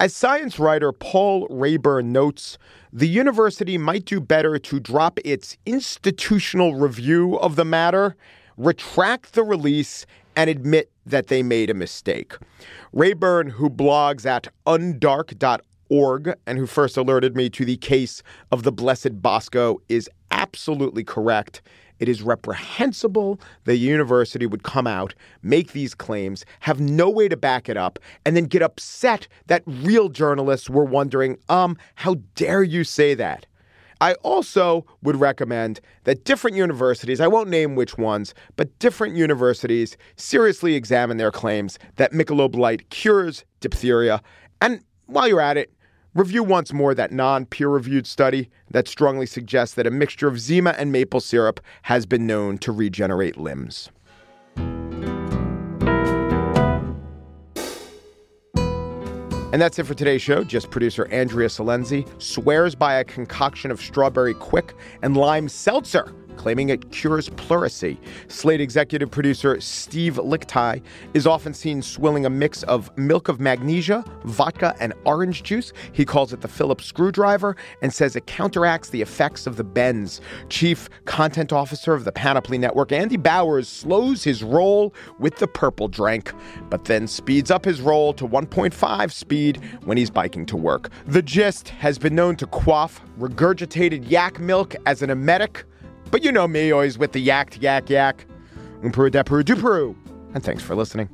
As 0.00 0.14
science 0.14 0.58
writer 0.58 0.92
Paul 0.92 1.48
Raeburn 1.48 2.12
notes, 2.12 2.58
the 2.92 3.08
university 3.08 3.78
might 3.78 4.04
do 4.04 4.20
better 4.20 4.58
to 4.58 4.80
drop 4.80 5.18
its 5.24 5.56
institutional 5.66 6.74
review 6.74 7.36
of 7.38 7.56
the 7.56 7.64
matter, 7.64 8.16
retract 8.56 9.34
the 9.34 9.42
release, 9.42 10.06
and 10.36 10.48
admit 10.48 10.90
that 11.04 11.26
they 11.26 11.42
made 11.42 11.70
a 11.70 11.74
mistake. 11.74 12.34
Raeburn, 12.92 13.50
who 13.50 13.68
blogs 13.68 14.24
at 14.24 14.48
undark.org 14.66 16.34
and 16.46 16.58
who 16.58 16.66
first 16.66 16.96
alerted 16.96 17.36
me 17.36 17.50
to 17.50 17.64
the 17.64 17.76
case 17.76 18.22
of 18.52 18.62
the 18.62 18.72
Blessed 18.72 19.20
Bosco, 19.20 19.80
is 19.88 20.08
absolutely 20.30 21.04
correct. 21.04 21.60
It 21.98 22.08
is 22.08 22.22
reprehensible 22.22 23.40
the 23.64 23.76
university 23.76 24.46
would 24.46 24.62
come 24.62 24.86
out, 24.86 25.14
make 25.42 25.72
these 25.72 25.94
claims, 25.94 26.44
have 26.60 26.80
no 26.80 27.10
way 27.10 27.28
to 27.28 27.36
back 27.36 27.68
it 27.68 27.76
up, 27.76 27.98
and 28.24 28.36
then 28.36 28.44
get 28.44 28.62
upset 28.62 29.28
that 29.46 29.62
real 29.66 30.08
journalists 30.08 30.70
were 30.70 30.84
wondering, 30.84 31.38
um, 31.48 31.76
how 31.96 32.16
dare 32.34 32.62
you 32.62 32.84
say 32.84 33.14
that? 33.14 33.46
I 34.00 34.14
also 34.22 34.86
would 35.02 35.16
recommend 35.16 35.80
that 36.04 36.24
different 36.24 36.56
universities, 36.56 37.20
I 37.20 37.26
won't 37.26 37.48
name 37.48 37.74
which 37.74 37.98
ones, 37.98 38.32
but 38.54 38.78
different 38.78 39.16
universities 39.16 39.96
seriously 40.16 40.74
examine 40.76 41.16
their 41.16 41.32
claims 41.32 41.78
that 41.96 42.12
Michelob 42.12 42.54
Light 42.54 42.88
cures 42.90 43.44
diphtheria. 43.60 44.22
And 44.60 44.82
while 45.06 45.26
you're 45.26 45.40
at 45.40 45.56
it, 45.56 45.72
Review 46.18 46.42
once 46.42 46.72
more 46.72 46.96
that 46.96 47.12
non 47.12 47.46
peer 47.46 47.68
reviewed 47.68 48.04
study 48.04 48.50
that 48.72 48.88
strongly 48.88 49.24
suggests 49.24 49.76
that 49.76 49.86
a 49.86 49.90
mixture 49.92 50.26
of 50.26 50.40
Zima 50.40 50.74
and 50.76 50.90
maple 50.90 51.20
syrup 51.20 51.60
has 51.82 52.06
been 52.06 52.26
known 52.26 52.58
to 52.58 52.72
regenerate 52.72 53.36
limbs. 53.36 53.88
And 59.52 59.62
that's 59.62 59.78
it 59.78 59.86
for 59.86 59.94
today's 59.94 60.20
show. 60.20 60.42
Gist 60.42 60.70
producer 60.70 61.06
Andrea 61.12 61.46
Silenzi 61.46 62.04
swears 62.20 62.74
by 62.74 62.94
a 62.94 63.04
concoction 63.04 63.70
of 63.70 63.80
strawberry 63.80 64.34
Quik 64.34 64.72
and 65.02 65.16
lime 65.16 65.48
seltzer 65.48 66.12
claiming 66.38 66.70
it 66.70 66.90
cures 66.92 67.28
pleurisy. 67.30 67.98
Slate 68.28 68.60
executive 68.60 69.10
producer 69.10 69.60
Steve 69.60 70.14
Lickteig 70.14 70.82
is 71.12 71.26
often 71.26 71.52
seen 71.52 71.82
swilling 71.82 72.24
a 72.24 72.30
mix 72.30 72.62
of 72.62 72.96
milk 72.96 73.28
of 73.28 73.40
magnesia, 73.40 74.04
vodka, 74.24 74.74
and 74.80 74.94
orange 75.04 75.42
juice. 75.42 75.72
He 75.92 76.04
calls 76.04 76.32
it 76.32 76.40
the 76.40 76.48
Phillips 76.48 76.86
screwdriver 76.86 77.56
and 77.82 77.92
says 77.92 78.16
it 78.16 78.26
counteracts 78.26 78.90
the 78.90 79.02
effects 79.02 79.46
of 79.46 79.56
the 79.56 79.64
bends. 79.64 80.20
Chief 80.48 80.88
content 81.04 81.52
officer 81.52 81.92
of 81.92 82.04
the 82.04 82.12
Panoply 82.12 82.56
Network, 82.56 82.92
Andy 82.92 83.16
Bowers, 83.16 83.68
slows 83.68 84.22
his 84.22 84.42
roll 84.42 84.94
with 85.18 85.36
the 85.36 85.48
purple 85.48 85.88
drink, 85.88 86.32
but 86.70 86.84
then 86.84 87.06
speeds 87.08 87.50
up 87.50 87.64
his 87.64 87.80
roll 87.80 88.12
to 88.14 88.26
1.5 88.26 89.12
speed 89.12 89.60
when 89.84 89.98
he's 89.98 90.10
biking 90.10 90.46
to 90.46 90.56
work. 90.56 90.90
The 91.06 91.22
gist 91.22 91.68
has 91.70 91.98
been 91.98 92.14
known 92.14 92.36
to 92.36 92.46
quaff 92.46 93.00
regurgitated 93.18 94.08
yak 94.08 94.38
milk 94.38 94.76
as 94.86 95.02
an 95.02 95.10
emetic. 95.10 95.64
But 96.10 96.24
you 96.24 96.32
know 96.32 96.48
me, 96.48 96.70
always 96.70 96.98
with 96.98 97.12
the 97.12 97.20
yak, 97.20 97.60
yak, 97.60 97.90
yak. 97.90 98.24
Um 98.82 98.92
Peru, 98.92 99.10
da 99.10 99.22
Peru, 99.22 99.42
du 99.42 99.56
Peru. 99.56 99.96
And 100.34 100.42
thanks 100.42 100.62
for 100.62 100.74
listening. 100.74 101.08